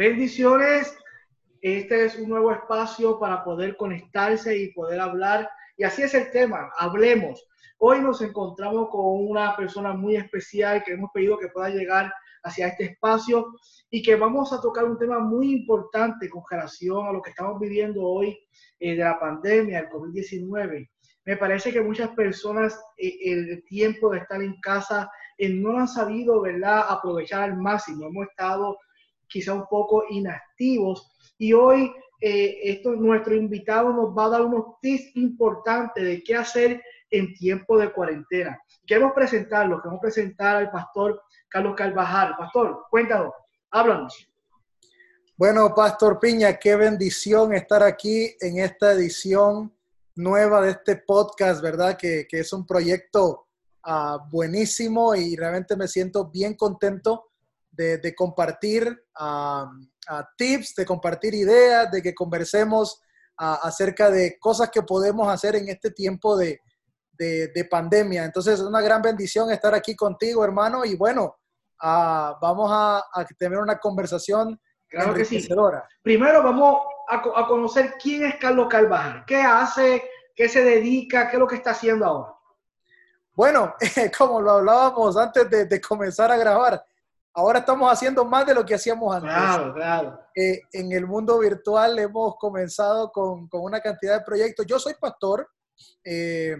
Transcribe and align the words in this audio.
Bendiciones. 0.00 0.96
Este 1.60 2.06
es 2.06 2.16
un 2.16 2.30
nuevo 2.30 2.50
espacio 2.52 3.18
para 3.18 3.44
poder 3.44 3.76
conectarse 3.76 4.56
y 4.56 4.72
poder 4.72 4.98
hablar. 4.98 5.50
Y 5.76 5.84
así 5.84 6.00
es 6.00 6.14
el 6.14 6.30
tema, 6.30 6.70
hablemos. 6.78 7.46
Hoy 7.76 8.00
nos 8.00 8.22
encontramos 8.22 8.88
con 8.88 9.04
una 9.04 9.54
persona 9.54 9.92
muy 9.92 10.16
especial 10.16 10.82
que 10.84 10.92
hemos 10.92 11.10
pedido 11.12 11.36
que 11.36 11.48
pueda 11.48 11.68
llegar 11.68 12.10
hacia 12.44 12.68
este 12.68 12.84
espacio 12.84 13.48
y 13.90 14.00
que 14.00 14.16
vamos 14.16 14.54
a 14.54 14.62
tocar 14.62 14.86
un 14.86 14.96
tema 14.96 15.18
muy 15.18 15.52
importante 15.52 16.30
con 16.30 16.44
relación 16.50 17.06
a 17.06 17.12
lo 17.12 17.20
que 17.20 17.28
estamos 17.28 17.60
viviendo 17.60 18.02
hoy 18.02 18.38
eh, 18.78 18.96
de 18.96 19.04
la 19.04 19.20
pandemia, 19.20 19.80
el 19.80 19.90
COVID-19. 19.90 20.88
Me 21.26 21.36
parece 21.36 21.74
que 21.74 21.82
muchas 21.82 22.08
personas 22.12 22.82
eh, 22.96 23.18
el 23.22 23.62
tiempo 23.64 24.08
de 24.08 24.20
estar 24.20 24.40
en 24.40 24.58
casa 24.62 25.10
eh, 25.36 25.50
no 25.50 25.78
han 25.78 25.88
sabido, 25.88 26.40
¿verdad?, 26.40 26.86
aprovechar 26.88 27.42
al 27.42 27.58
máximo. 27.58 28.06
Hemos 28.06 28.28
estado 28.28 28.78
quizá 29.30 29.54
un 29.54 29.66
poco 29.66 30.04
inactivos. 30.10 31.10
Y 31.38 31.52
hoy 31.54 31.90
eh, 32.20 32.58
esto, 32.64 32.94
nuestro 32.94 33.34
invitado 33.34 33.92
nos 33.92 34.16
va 34.16 34.26
a 34.26 34.30
dar 34.30 34.42
unos 34.42 34.78
tips 34.82 35.16
importantes 35.16 36.04
de 36.04 36.22
qué 36.22 36.36
hacer 36.36 36.82
en 37.10 37.32
tiempo 37.34 37.78
de 37.78 37.90
cuarentena. 37.92 38.60
Queremos 38.86 39.12
presentarlo, 39.14 39.80
queremos 39.80 40.00
presentar 40.00 40.56
al 40.56 40.70
pastor 40.70 41.22
Carlos 41.48 41.74
Carvajal. 41.76 42.36
Pastor, 42.36 42.84
cuéntanos, 42.90 43.32
háblanos. 43.70 44.26
Bueno, 45.36 45.74
Pastor 45.74 46.20
Piña, 46.20 46.58
qué 46.58 46.76
bendición 46.76 47.54
estar 47.54 47.82
aquí 47.82 48.36
en 48.40 48.58
esta 48.58 48.92
edición 48.92 49.74
nueva 50.14 50.60
de 50.60 50.72
este 50.72 50.96
podcast, 50.96 51.62
¿verdad? 51.62 51.96
Que, 51.96 52.26
que 52.28 52.40
es 52.40 52.52
un 52.52 52.66
proyecto 52.66 53.46
uh, 53.86 54.18
buenísimo 54.30 55.14
y 55.14 55.36
realmente 55.36 55.76
me 55.76 55.88
siento 55.88 56.26
bien 56.26 56.54
contento 56.54 57.29
de, 57.70 58.14
compartir 58.14 58.88
um, 59.20 59.88
tips, 60.36 60.74
de 60.74 60.84
compartir 60.84 61.34
ideas, 61.34 61.90
de 61.90 62.02
que 62.02 62.14
conversemos 62.14 63.00
acerca 63.36 64.10
de 64.10 64.38
cosas 64.38 64.70
que 64.70 64.82
podemos 64.82 65.26
hacer 65.28 65.56
en 65.56 65.68
este 65.70 65.90
tiempo 65.90 66.36
de, 66.36 66.60
de, 67.20 67.64
pandemia. 67.70 68.24
Entonces, 68.24 68.54
es 68.54 68.60
una 68.60 68.80
gran 68.80 69.02
bendición 69.02 69.50
estar 69.50 69.74
aquí 69.74 69.94
contigo, 69.94 70.44
hermano, 70.44 70.84
y 70.84 70.96
bueno, 70.96 71.38
vamos 71.80 72.70
a, 72.72 73.02
tener 73.38 73.58
una 73.58 73.78
conversación 73.78 74.60
claro 74.88 75.14
que 75.14 75.24
sí. 75.24 75.46
Primero 76.02 76.42
vamos 76.42 76.80
a, 77.08 77.46
conocer 77.46 77.94
quién 78.00 78.24
es 78.24 78.36
Carlos 78.36 78.68
Carvajal, 78.68 79.24
qué 79.26 79.40
hace, 79.40 80.02
qué 80.34 80.48
se 80.48 80.62
dedica, 80.62 81.28
qué 81.28 81.36
es 81.36 81.40
lo 81.40 81.46
que 81.46 81.56
está 81.56 81.70
haciendo 81.70 82.06
ahora. 82.06 82.34
Bueno, 83.34 83.74
como 84.18 84.40
lo 84.40 84.52
hablábamos 84.52 85.16
antes 85.16 85.48
de, 85.48 85.66
de 85.66 85.80
comenzar 85.80 86.30
a 86.30 86.36
grabar, 86.36 86.84
ahora 87.34 87.60
estamos 87.60 87.90
haciendo 87.92 88.24
más 88.24 88.46
de 88.46 88.54
lo 88.54 88.64
que 88.64 88.74
hacíamos 88.74 89.14
antes. 89.14 89.30
Claro, 89.30 89.74
claro. 89.74 90.20
Eh, 90.34 90.62
en 90.72 90.92
el 90.92 91.06
mundo 91.06 91.38
virtual 91.38 91.98
hemos 91.98 92.36
comenzado 92.36 93.10
con, 93.10 93.48
con, 93.48 93.62
una 93.62 93.80
cantidad 93.80 94.18
de 94.18 94.24
proyectos. 94.24 94.66
Yo 94.66 94.78
soy 94.78 94.94
pastor. 95.00 95.48
Eh, 96.04 96.56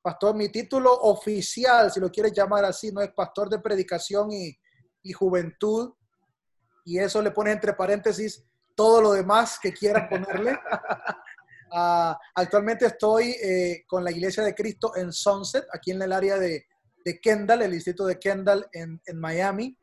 pastor, 0.00 0.34
mi 0.34 0.48
título 0.48 0.92
oficial, 0.92 1.90
si 1.90 2.00
lo 2.00 2.10
quieres 2.10 2.32
llamar 2.32 2.64
así, 2.64 2.92
no 2.92 3.00
es 3.00 3.10
pastor 3.12 3.48
de 3.48 3.58
predicación 3.58 4.30
y, 4.32 4.56
y 5.02 5.12
juventud. 5.12 5.92
Y 6.84 6.98
eso 6.98 7.22
le 7.22 7.30
pone 7.30 7.52
entre 7.52 7.72
paréntesis 7.72 8.44
todo 8.74 9.00
lo 9.00 9.12
demás 9.12 9.58
que 9.60 9.72
quieras 9.72 10.08
ponerle. 10.08 10.52
uh, 11.72 12.14
actualmente 12.34 12.86
estoy 12.86 13.30
eh, 13.42 13.84
con 13.86 14.04
la 14.04 14.10
Iglesia 14.10 14.42
de 14.42 14.54
Cristo 14.54 14.94
en 14.96 15.12
Sunset, 15.12 15.64
aquí 15.72 15.92
en 15.92 16.02
el 16.02 16.12
área 16.12 16.38
de, 16.38 16.66
de 17.04 17.20
Kendall, 17.20 17.62
el 17.62 17.72
distrito 17.72 18.04
de 18.04 18.18
Kendall 18.18 18.66
en, 18.72 19.00
en 19.06 19.18
Miami. 19.18 19.76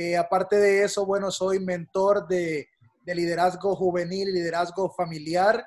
Eh, 0.00 0.16
aparte 0.16 0.54
de 0.54 0.84
eso, 0.84 1.04
bueno, 1.04 1.28
soy 1.32 1.58
mentor 1.58 2.28
de, 2.28 2.68
liderazgo 3.04 3.74
juvenil, 3.74 4.32
liderazgo 4.32 4.88
familiar. 4.92 5.66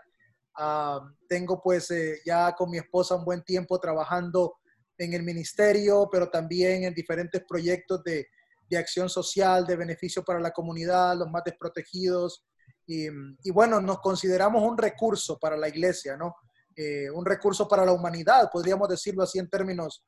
Ah, 0.55 1.01
tengo 1.27 1.61
pues 1.61 1.91
eh, 1.91 2.21
ya 2.25 2.55
con 2.55 2.69
mi 2.69 2.77
esposa 2.77 3.15
un 3.15 3.25
buen 3.25 3.43
tiempo 3.43 3.77
trabajando 3.77 4.55
en 4.97 5.13
el 5.13 5.23
ministerio, 5.23 6.07
pero 6.09 6.29
también 6.29 6.85
en 6.85 6.93
diferentes 6.93 7.43
proyectos 7.45 8.01
de, 8.05 8.25
acción 8.77 9.09
social, 9.09 9.67
de 9.67 9.75
beneficio 9.75 10.23
para 10.23 10.39
la 10.39 10.51
comunidad, 10.51 11.17
los 11.17 11.29
más 11.29 11.43
desprotegidos. 11.43 12.45
Y, 12.87 13.09
bueno, 13.51 13.81
nos 13.81 13.99
consideramos 13.99 14.63
un 14.63 14.77
recurso 14.77 15.37
para 15.39 15.57
la 15.57 15.67
iglesia, 15.67 16.15
¿no? 16.15 16.35
Eh, 16.73 17.11
un 17.11 17.25
recurso 17.25 17.67
para 17.67 17.85
la 17.85 17.91
humanidad, 17.91 18.49
podríamos 18.49 18.87
decirlo 18.87 19.23
así 19.23 19.39
en 19.39 19.49
términos 19.49 20.05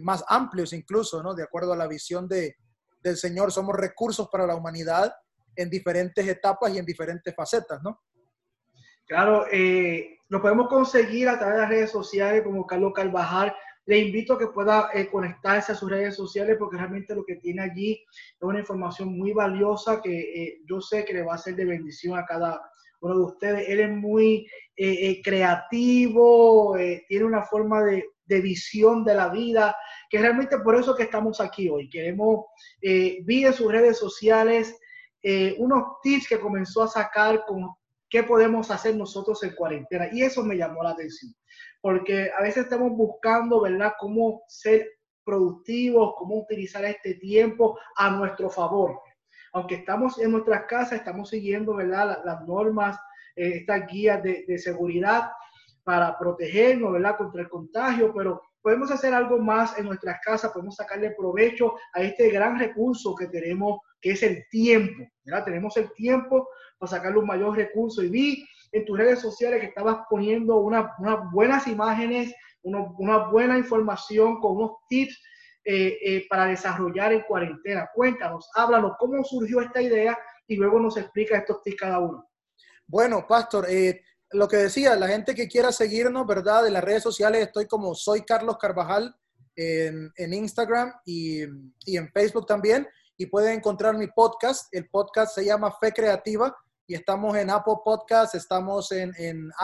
más 0.00 0.22
amplios 0.28 0.74
incluso, 0.74 1.22
¿no? 1.22 1.34
De 1.34 1.42
acuerdo 1.42 1.72
a 1.72 1.76
la 1.76 1.86
visión 1.86 2.26
de, 2.28 2.56
del 3.04 3.16
Señor, 3.18 3.52
somos 3.52 3.76
recursos 3.76 4.28
para 4.28 4.46
la 4.46 4.56
humanidad 4.56 5.14
en 5.54 5.70
diferentes 5.70 6.26
etapas 6.26 6.74
y 6.74 6.78
en 6.78 6.86
diferentes 6.86 7.32
facetas, 7.34 7.80
¿no? 7.82 8.00
Claro, 9.06 9.44
eh, 9.52 10.18
lo 10.28 10.40
podemos 10.40 10.68
conseguir 10.68 11.28
a 11.28 11.38
través 11.38 11.56
de 11.56 11.60
las 11.60 11.68
redes 11.68 11.90
sociales 11.90 12.42
como 12.42 12.66
Carlos 12.66 12.92
Carvajal. 12.94 13.54
Le 13.84 13.98
invito 13.98 14.32
a 14.32 14.38
que 14.38 14.46
pueda 14.46 14.88
eh, 14.94 15.10
conectarse 15.10 15.72
a 15.72 15.74
sus 15.74 15.90
redes 15.90 16.16
sociales 16.16 16.56
porque 16.58 16.78
realmente 16.78 17.14
lo 17.14 17.22
que 17.22 17.36
tiene 17.36 17.62
allí 17.62 18.02
es 18.12 18.42
una 18.42 18.60
información 18.60 19.16
muy 19.16 19.34
valiosa 19.34 20.00
que 20.00 20.20
eh, 20.20 20.60
yo 20.66 20.80
sé 20.80 21.04
que 21.04 21.12
le 21.12 21.22
va 21.22 21.34
a 21.34 21.38
ser 21.38 21.54
de 21.54 21.66
bendición 21.66 22.18
a 22.18 22.24
cada 22.24 22.62
uno 23.02 23.18
de 23.18 23.24
ustedes. 23.24 23.68
Él 23.68 23.80
es 23.80 23.90
muy 23.90 24.48
creativo, 25.22 26.74
tiene 27.06 27.24
una 27.24 27.42
forma 27.42 27.84
de, 27.84 28.13
de 28.26 28.40
visión 28.40 29.04
de 29.04 29.14
la 29.14 29.28
vida, 29.28 29.76
que 30.08 30.18
realmente 30.18 30.58
por 30.58 30.76
eso 30.76 30.94
que 30.94 31.04
estamos 31.04 31.40
aquí 31.40 31.68
hoy. 31.68 31.88
Queremos, 31.88 32.46
eh, 32.80 33.18
vi 33.24 33.44
en 33.44 33.52
sus 33.52 33.70
redes 33.70 33.98
sociales 33.98 34.78
eh, 35.22 35.56
unos 35.58 36.00
tips 36.02 36.28
que 36.28 36.40
comenzó 36.40 36.82
a 36.82 36.88
sacar 36.88 37.44
con 37.46 37.70
qué 38.10 38.22
podemos 38.22 38.70
hacer 38.70 38.94
nosotros 38.94 39.42
en 39.42 39.54
cuarentena. 39.54 40.08
Y 40.12 40.22
eso 40.22 40.44
me 40.44 40.56
llamó 40.56 40.82
la 40.82 40.90
atención, 40.90 41.34
porque 41.80 42.30
a 42.38 42.42
veces 42.42 42.64
estamos 42.64 42.92
buscando, 42.92 43.62
¿verdad?, 43.62 43.94
cómo 43.98 44.42
ser 44.48 44.86
productivos, 45.24 46.14
cómo 46.18 46.36
utilizar 46.40 46.84
este 46.84 47.14
tiempo 47.14 47.78
a 47.96 48.10
nuestro 48.10 48.50
favor. 48.50 49.00
Aunque 49.54 49.76
estamos 49.76 50.18
en 50.18 50.32
nuestras 50.32 50.64
casas, 50.66 50.98
estamos 50.98 51.30
siguiendo, 51.30 51.74
¿verdad?, 51.74 52.22
las, 52.24 52.46
normas, 52.46 52.98
eh, 53.34 53.58
estas 53.60 53.86
guías 53.90 54.22
de, 54.22 54.44
de 54.46 54.58
seguridad, 54.58 55.30
para 55.84 56.18
protegernos, 56.18 56.92
¿verdad? 56.92 57.16
Contra 57.16 57.42
el 57.42 57.48
contagio, 57.48 58.12
pero 58.14 58.42
podemos 58.62 58.90
hacer 58.90 59.12
algo 59.12 59.38
más 59.38 59.78
en 59.78 59.84
nuestras 59.84 60.18
casas, 60.24 60.50
podemos 60.52 60.76
sacarle 60.76 61.10
provecho 61.10 61.74
a 61.92 62.02
este 62.02 62.30
gran 62.30 62.58
recurso 62.58 63.14
que 63.14 63.26
tenemos, 63.26 63.80
que 64.00 64.12
es 64.12 64.22
el 64.22 64.48
tiempo, 64.48 65.04
¿verdad? 65.24 65.44
Tenemos 65.44 65.76
el 65.76 65.92
tiempo 65.92 66.48
para 66.78 66.90
sacarle 66.90 67.18
un 67.18 67.26
mayor 67.26 67.56
recurso 67.56 68.02
y 68.02 68.08
vi 68.08 68.48
en 68.72 68.84
tus 68.84 68.98
redes 68.98 69.20
sociales 69.20 69.60
que 69.60 69.66
estabas 69.66 69.98
poniendo 70.10 70.56
unas 70.56 70.86
buenas 71.30 71.66
imágenes, 71.66 72.34
una 72.62 73.28
buena 73.28 73.58
información 73.58 74.40
con 74.40 74.56
unos 74.56 74.72
tips 74.88 75.22
eh, 75.66 75.98
eh, 76.02 76.26
para 76.28 76.46
desarrollar 76.46 77.12
en 77.12 77.22
cuarentena. 77.22 77.88
Cuéntanos, 77.94 78.50
háblanos 78.54 78.96
cómo 78.98 79.24
surgió 79.24 79.62
esta 79.62 79.80
idea 79.80 80.18
y 80.46 80.56
luego 80.56 80.78
nos 80.78 80.96
explica 80.96 81.38
estos 81.38 81.62
tips 81.62 81.80
cada 81.80 82.00
uno. 82.00 82.28
Bueno, 82.86 83.26
Pastor, 83.26 83.64
eh, 83.70 84.02
lo 84.34 84.48
que 84.48 84.56
decía, 84.56 84.96
la 84.96 85.06
gente 85.08 85.34
que 85.34 85.48
quiera 85.48 85.72
seguirnos, 85.72 86.26
¿verdad? 86.26 86.64
De 86.64 86.70
las 86.70 86.82
redes 86.82 87.02
sociales 87.02 87.46
estoy 87.46 87.66
como 87.66 87.94
soy 87.94 88.22
Carlos 88.22 88.56
Carvajal 88.58 89.14
en, 89.56 90.12
Instagram 90.16 90.94
y, 91.04 91.42
en 91.42 92.10
Facebook 92.12 92.46
también. 92.46 92.88
Y 93.16 93.26
pueden 93.26 93.58
encontrar 93.58 93.96
mi 93.96 94.08
podcast. 94.08 94.66
El 94.72 94.88
podcast 94.88 95.36
se 95.36 95.44
llama 95.44 95.70
Fe 95.80 95.92
Creativa 95.92 96.52
y 96.86 96.94
estamos 96.94 97.34
en 97.36 97.48
Apple 97.48 97.76
Podcast, 97.84 98.34
estamos 98.34 98.90
en, 98.90 99.14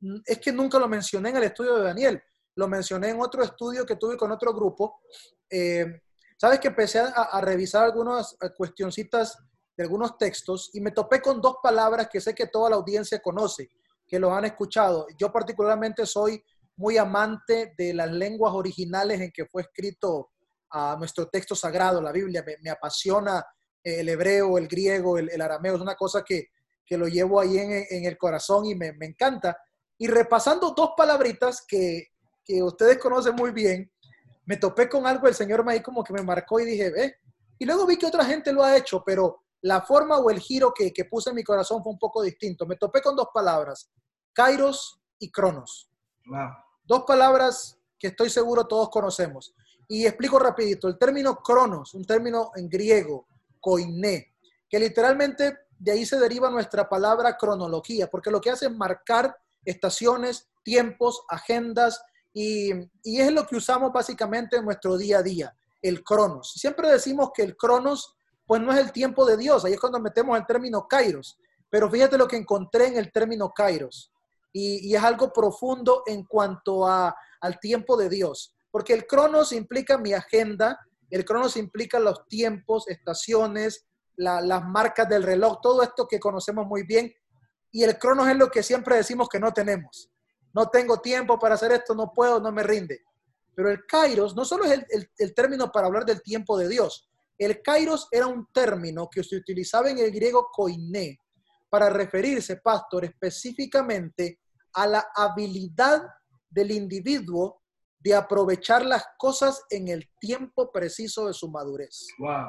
mm, 0.00 0.16
es 0.26 0.38
que 0.38 0.52
nunca 0.52 0.78
lo 0.78 0.86
mencioné 0.86 1.30
en 1.30 1.36
el 1.36 1.44
estudio 1.44 1.76
de 1.76 1.84
Daniel, 1.84 2.22
lo 2.56 2.68
mencioné 2.68 3.08
en 3.08 3.22
otro 3.22 3.42
estudio 3.42 3.86
que 3.86 3.96
tuve 3.96 4.18
con 4.18 4.30
otro 4.30 4.52
grupo. 4.52 5.00
Eh, 5.48 6.02
Sabes 6.36 6.58
que 6.58 6.66
empecé 6.66 6.98
a, 6.98 7.06
a, 7.06 7.40
revisar 7.40 7.84
algunas 7.84 8.36
cuestioncitas 8.56 9.38
de 9.76 9.84
algunos 9.84 10.18
textos 10.18 10.70
y 10.74 10.80
me 10.80 10.90
topé 10.90 11.20
con 11.20 11.40
dos 11.40 11.56
palabras 11.62 12.08
que 12.10 12.20
sé 12.20 12.34
que 12.34 12.46
toda 12.46 12.70
la 12.70 12.76
audiencia 12.76 13.20
conoce, 13.20 13.70
que 14.06 14.18
los 14.18 14.30
han 14.32 14.44
escuchado. 14.44 15.06
Yo 15.16 15.32
particularmente 15.32 16.04
soy 16.06 16.42
muy 16.76 16.98
amante 16.98 17.74
de 17.76 17.94
las 17.94 18.10
lenguas 18.10 18.54
originales 18.54 19.20
en 19.20 19.30
que 19.32 19.46
fue 19.46 19.62
escrito 19.62 20.30
a 20.70 20.96
nuestro 20.98 21.28
texto 21.28 21.54
sagrado, 21.54 22.00
la 22.00 22.12
Biblia. 22.12 22.44
Me, 22.62 22.70
apasiona 22.70 23.44
el 23.82 24.08
hebreo, 24.08 24.58
el 24.58 24.68
griego, 24.68 25.18
el, 25.18 25.40
arameo. 25.40 25.76
Es 25.76 25.80
una 25.80 25.94
cosa 25.94 26.22
que, 26.24 26.48
que 26.84 26.96
lo 26.96 27.08
llevo 27.08 27.40
ahí 27.40 27.58
en, 27.58 27.84
en 27.88 28.04
el 28.06 28.16
corazón 28.16 28.66
y 28.66 28.74
me, 28.74 28.92
me, 28.92 29.06
encanta. 29.06 29.56
Y 29.98 30.06
repasando 30.06 30.72
dos 30.76 30.90
palabritas 30.96 31.64
que, 31.66 32.08
que 32.44 32.62
ustedes 32.62 32.98
conocen 32.98 33.34
muy 33.34 33.50
bien, 33.52 33.90
me 34.46 34.56
topé 34.56 34.88
con 34.88 35.06
algo, 35.06 35.28
el 35.28 35.34
Señor 35.34 35.64
me 35.64 35.72
ahí 35.72 35.80
como 35.80 36.02
que 36.02 36.12
me 36.12 36.22
marcó 36.22 36.58
y 36.60 36.64
dije, 36.64 36.90
ve. 36.90 37.16
Y 37.58 37.64
luego 37.64 37.86
vi 37.86 37.96
que 37.96 38.06
otra 38.06 38.24
gente 38.24 38.52
lo 38.52 38.64
ha 38.64 38.76
hecho, 38.76 39.02
pero 39.04 39.42
la 39.62 39.82
forma 39.82 40.18
o 40.18 40.30
el 40.30 40.40
giro 40.40 40.72
que, 40.74 40.92
que 40.92 41.04
puse 41.04 41.30
en 41.30 41.36
mi 41.36 41.44
corazón 41.44 41.82
fue 41.82 41.92
un 41.92 41.98
poco 41.98 42.22
distinto. 42.22 42.66
Me 42.66 42.76
topé 42.76 43.00
con 43.00 43.16
dos 43.16 43.28
palabras, 43.32 43.90
kairos 44.32 45.00
y 45.18 45.30
cronos. 45.30 45.88
Dos 46.84 47.04
palabras 47.04 47.78
que 47.98 48.08
estoy 48.08 48.30
seguro 48.30 48.66
todos 48.66 48.90
conocemos. 48.90 49.54
Y 49.88 50.06
explico 50.06 50.38
rapidito, 50.38 50.88
el 50.88 50.98
término 50.98 51.36
cronos, 51.36 51.94
un 51.94 52.04
término 52.04 52.50
en 52.56 52.68
griego, 52.68 53.26
koiné, 53.60 54.34
que 54.68 54.78
literalmente 54.78 55.58
de 55.78 55.92
ahí 55.92 56.06
se 56.06 56.18
deriva 56.18 56.50
nuestra 56.50 56.88
palabra 56.88 57.36
cronología, 57.36 58.08
porque 58.08 58.30
lo 58.30 58.40
que 58.40 58.50
hace 58.50 58.66
es 58.66 58.72
marcar 58.72 59.36
estaciones, 59.64 60.48
tiempos, 60.64 61.22
agendas, 61.28 62.02
y, 62.32 62.72
y 63.02 63.20
es 63.20 63.30
lo 63.32 63.46
que 63.46 63.56
usamos 63.56 63.92
básicamente 63.92 64.56
en 64.56 64.64
nuestro 64.64 64.96
día 64.96 65.18
a 65.18 65.22
día, 65.22 65.56
el 65.82 66.02
cronos. 66.02 66.52
Siempre 66.54 66.90
decimos 66.90 67.30
que 67.34 67.42
el 67.42 67.56
cronos, 67.56 68.16
pues 68.52 68.60
no 68.60 68.70
es 68.70 68.76
el 68.80 68.92
tiempo 68.92 69.24
de 69.24 69.38
Dios, 69.38 69.64
ahí 69.64 69.72
es 69.72 69.80
cuando 69.80 69.98
metemos 69.98 70.38
el 70.38 70.44
término 70.44 70.86
kairos, 70.86 71.38
pero 71.70 71.90
fíjate 71.90 72.18
lo 72.18 72.28
que 72.28 72.36
encontré 72.36 72.88
en 72.88 72.98
el 72.98 73.10
término 73.10 73.50
kairos. 73.50 74.12
Y, 74.52 74.94
es 74.94 75.02
algo 75.02 75.32
profundo 75.32 76.02
en 76.04 76.26
cuanto 76.26 76.86
a, 76.86 77.16
al 77.40 77.58
tiempo 77.58 77.96
de 77.96 78.10
Dios, 78.10 78.54
porque 78.70 78.92
el 78.92 79.06
cronos 79.06 79.52
implica 79.52 79.96
mi 79.96 80.12
agenda, 80.12 80.78
el 81.08 81.24
cronos 81.24 81.56
implica 81.56 81.98
los 81.98 82.28
tiempos, 82.28 82.86
estaciones, 82.88 83.86
las 84.16 84.64
marcas 84.66 85.08
del 85.08 85.22
reloj, 85.22 85.62
todo 85.62 85.82
esto 85.82 86.06
que 86.06 86.20
conocemos 86.20 86.66
muy 86.66 86.82
bien, 86.82 87.10
y 87.70 87.84
el 87.84 87.98
cronos 87.98 88.28
es 88.28 88.36
lo 88.36 88.50
que 88.50 88.62
siempre 88.62 88.96
decimos 88.96 89.30
que 89.30 89.40
no 89.40 89.54
tenemos. 89.54 90.10
No 90.52 90.68
tengo 90.68 91.00
tiempo 91.00 91.38
para 91.38 91.54
hacer 91.54 91.72
esto, 91.72 91.94
no 91.94 92.12
puedo, 92.12 92.38
no 92.38 92.52
me 92.52 92.62
rinde. 92.64 93.00
Pero 93.54 93.70
el 93.70 93.86
kairos 93.86 94.36
no 94.36 94.44
solo 94.44 94.64
es 94.66 94.84
el, 95.18 95.34
término 95.34 95.72
para 95.72 95.86
hablar 95.86 96.04
del 96.04 96.20
tiempo 96.20 96.58
de 96.58 96.68
Dios, 96.68 97.08
el 97.42 97.62
kairos 97.62 98.08
era 98.10 98.26
un 98.26 98.46
término 98.52 99.08
que 99.10 99.22
se 99.24 99.36
utilizaba 99.36 99.90
en 99.90 99.98
el 99.98 100.10
griego 100.10 100.48
koiné 100.52 101.18
para 101.70 101.88
referirse, 101.88 102.56
pastor, 102.56 103.04
específicamente 103.04 104.40
a 104.74 104.86
la 104.86 105.06
habilidad 105.14 106.02
del 106.50 106.70
individuo 106.70 107.62
de 107.98 108.14
aprovechar 108.14 108.84
las 108.84 109.04
cosas 109.16 109.62
en 109.70 109.88
el 109.88 110.10
tiempo 110.18 110.70
preciso 110.70 111.26
de 111.26 111.32
su 111.32 111.48
madurez. 111.48 112.08
Wow. 112.18 112.48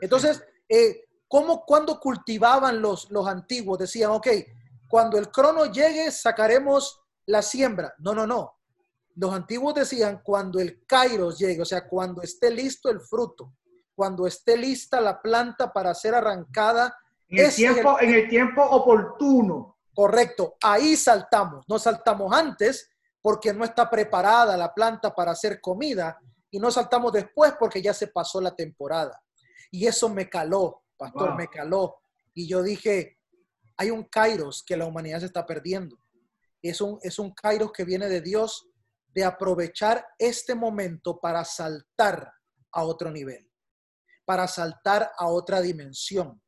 Entonces, 0.00 0.42
eh, 0.68 1.04
¿cómo, 1.28 1.64
cuando 1.64 2.00
cultivaban 2.00 2.80
los, 2.80 3.10
los 3.10 3.26
antiguos? 3.26 3.78
Decían, 3.78 4.10
ok, 4.10 4.28
cuando 4.88 5.18
el 5.18 5.30
crono 5.30 5.66
llegue, 5.66 6.10
sacaremos 6.10 7.00
la 7.26 7.42
siembra. 7.42 7.94
No, 7.98 8.14
no, 8.14 8.26
no. 8.26 8.54
Los 9.14 9.32
antiguos 9.32 9.74
decían, 9.74 10.20
cuando 10.22 10.60
el 10.60 10.84
kairos 10.86 11.38
llegue, 11.38 11.62
o 11.62 11.64
sea, 11.64 11.86
cuando 11.88 12.22
esté 12.22 12.50
listo 12.50 12.90
el 12.90 13.00
fruto, 13.00 13.54
cuando 13.96 14.26
esté 14.26 14.56
lista 14.56 15.00
la 15.00 15.20
planta 15.20 15.72
para 15.72 15.94
ser 15.94 16.14
arrancada. 16.14 16.96
En 17.28 17.46
el, 17.46 17.54
tiempo, 17.54 17.98
el... 17.98 18.08
en 18.08 18.14
el 18.14 18.28
tiempo 18.28 18.62
oportuno. 18.62 19.78
Correcto, 19.94 20.56
ahí 20.62 20.94
saltamos, 20.94 21.64
no 21.66 21.78
saltamos 21.78 22.30
antes 22.32 22.90
porque 23.22 23.54
no 23.54 23.64
está 23.64 23.88
preparada 23.88 24.54
la 24.56 24.72
planta 24.74 25.14
para 25.14 25.32
hacer 25.32 25.58
comida 25.60 26.20
y 26.50 26.60
no 26.60 26.70
saltamos 26.70 27.12
después 27.12 27.54
porque 27.58 27.80
ya 27.80 27.94
se 27.94 28.08
pasó 28.08 28.40
la 28.40 28.54
temporada. 28.54 29.20
Y 29.70 29.86
eso 29.86 30.10
me 30.10 30.28
caló, 30.28 30.82
pastor, 30.98 31.30
wow. 31.30 31.36
me 31.38 31.48
caló. 31.48 31.96
Y 32.34 32.46
yo 32.46 32.62
dije, 32.62 33.18
hay 33.76 33.90
un 33.90 34.04
kairos 34.04 34.62
que 34.62 34.76
la 34.76 34.84
humanidad 34.84 35.20
se 35.20 35.26
está 35.26 35.46
perdiendo. 35.46 35.98
Es 36.62 36.80
un, 36.80 36.98
es 37.02 37.18
un 37.18 37.32
kairos 37.32 37.72
que 37.72 37.84
viene 37.84 38.08
de 38.08 38.20
Dios 38.20 38.68
de 39.14 39.24
aprovechar 39.24 40.06
este 40.18 40.54
momento 40.54 41.18
para 41.18 41.42
saltar 41.44 42.32
a 42.70 42.84
otro 42.84 43.10
nivel, 43.10 43.45
para 44.26 44.46
saltar 44.46 45.10
a 45.16 45.28
otra 45.28 45.62
dimensión 45.62 46.38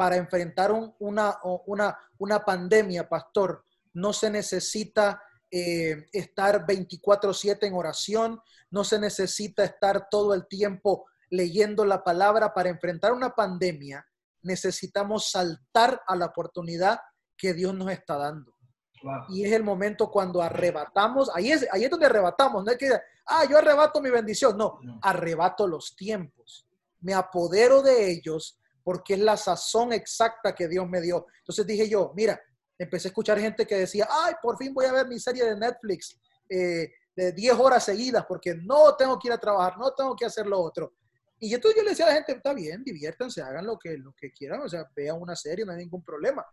para 0.00 0.16
enfrentar 0.16 0.72
un, 0.72 0.94
una, 0.98 1.36
una, 1.66 1.94
una, 2.16 2.42
pandemia, 2.42 3.06
pastor, 3.06 3.66
no 3.92 4.14
se 4.14 4.30
necesita 4.30 5.22
eh, 5.50 6.06
estar 6.10 6.64
24/7 6.66 7.66
en 7.66 7.74
oración, 7.74 8.40
no 8.70 8.82
se 8.82 8.98
necesita 8.98 9.62
estar 9.62 10.08
todo 10.10 10.32
el 10.32 10.46
tiempo 10.46 11.04
leyendo 11.28 11.84
la 11.84 12.02
palabra 12.02 12.54
para 12.54 12.70
enfrentar 12.70 13.12
una 13.12 13.34
pandemia. 13.34 14.06
Necesitamos 14.40 15.30
saltar 15.30 16.00
a 16.06 16.16
la 16.16 16.24
oportunidad 16.24 16.98
que 17.36 17.52
Dios 17.52 17.74
nos 17.74 17.90
está 17.90 18.16
dando. 18.16 18.54
Wow. 19.02 19.24
Y 19.28 19.44
es 19.44 19.52
el 19.52 19.64
momento 19.64 20.10
cuando 20.10 20.40
arrebatamos, 20.40 21.30
ahí 21.34 21.52
es, 21.52 21.66
ahí 21.70 21.84
es 21.84 21.90
donde 21.90 22.06
arrebatamos, 22.06 22.64
no 22.64 22.72
es 22.72 22.78
que, 22.78 22.90
ah, 23.26 23.44
yo 23.44 23.58
arrebato 23.58 24.00
mi 24.00 24.08
bendición, 24.08 24.56
no, 24.56 24.78
no, 24.82 24.98
arrebato 25.02 25.66
los 25.66 25.94
tiempos, 25.94 26.66
me 27.00 27.14
apodero 27.14 27.82
de 27.82 28.10
ellos 28.10 28.58
porque 28.82 29.14
es 29.14 29.20
la 29.20 29.36
sazón 29.36 29.92
exacta 29.92 30.54
que 30.54 30.68
Dios 30.68 30.88
me 30.88 31.00
dio. 31.00 31.26
Entonces 31.38 31.66
dije 31.66 31.88
yo, 31.88 32.12
mira, 32.14 32.40
empecé 32.78 33.08
a 33.08 33.10
escuchar 33.10 33.38
gente 33.38 33.66
que 33.66 33.76
decía, 33.76 34.08
ay, 34.10 34.34
por 34.42 34.56
fin 34.56 34.72
voy 34.72 34.86
a 34.86 34.92
ver 34.92 35.06
mi 35.06 35.18
serie 35.18 35.44
de 35.44 35.56
Netflix 35.56 36.18
eh, 36.48 36.90
de 37.14 37.32
10 37.32 37.54
horas 37.58 37.84
seguidas 37.84 38.24
porque 38.26 38.54
no 38.54 38.96
tengo 38.96 39.18
que 39.18 39.28
ir 39.28 39.32
a 39.32 39.38
trabajar, 39.38 39.76
no 39.78 39.92
tengo 39.92 40.16
que 40.16 40.24
hacer 40.24 40.46
lo 40.46 40.60
otro. 40.60 40.94
Y 41.38 41.54
entonces 41.54 41.78
yo 41.78 41.84
le 41.84 41.90
decía 41.90 42.06
a 42.06 42.08
la 42.08 42.14
gente, 42.14 42.32
está 42.32 42.52
bien, 42.52 42.84
diviértanse, 42.84 43.40
hagan 43.42 43.66
lo 43.66 43.78
que, 43.78 43.96
lo 43.96 44.12
que 44.12 44.30
quieran, 44.30 44.60
o 44.60 44.68
sea, 44.68 44.86
vean 44.94 45.20
una 45.20 45.34
serie, 45.34 45.64
no 45.64 45.72
hay 45.72 45.78
ningún 45.78 46.02
problema. 46.02 46.44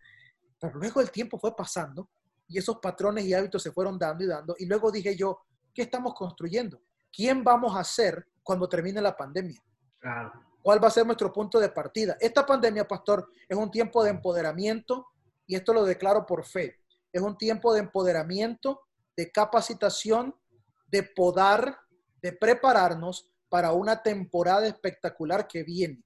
Pero 0.59 0.75
luego 0.79 1.01
el 1.01 1.11
tiempo 1.11 1.37
fue 1.37 1.55
pasando 1.55 2.09
y 2.47 2.57
esos 2.57 2.77
patrones 2.77 3.25
y 3.25 3.33
hábitos 3.33 3.63
se 3.63 3.71
fueron 3.71 3.99
dando 3.99 4.23
y 4.23 4.27
dando. 4.27 4.55
Y 4.57 4.65
luego 4.65 4.91
dije 4.91 5.15
yo, 5.15 5.39
¿qué 5.73 5.83
estamos 5.83 6.13
construyendo? 6.13 6.81
¿Quién 7.11 7.43
vamos 7.43 7.75
a 7.75 7.83
ser 7.83 8.27
cuando 8.41 8.67
termine 8.69 9.01
la 9.01 9.15
pandemia? 9.15 9.61
Claro 9.99 10.47
cuál 10.67 10.83
va 10.83 10.89
a 10.89 10.91
ser 10.91 11.05
nuestro 11.05 11.31
punto 11.31 11.61
de 11.61 11.69
partida. 11.69 12.17
Esta 12.19 12.45
pandemia, 12.45 12.85
pastor, 12.85 13.31
es 13.47 13.55
un 13.55 13.71
tiempo 13.71 14.03
de 14.03 14.09
empoderamiento 14.09 15.07
y 15.45 15.55
esto 15.55 15.71
lo 15.71 15.85
declaro 15.85 16.25
por 16.25 16.43
fe. 16.43 16.81
Es 17.13 17.21
un 17.21 17.37
tiempo 17.37 17.73
de 17.73 17.79
empoderamiento, 17.79 18.81
de 19.15 19.31
capacitación, 19.31 20.35
de 20.87 21.03
podar, 21.03 21.79
de 22.21 22.33
prepararnos 22.33 23.31
para 23.47 23.71
una 23.71 24.03
temporada 24.03 24.67
espectacular 24.67 25.47
que 25.47 25.63
viene. 25.63 26.03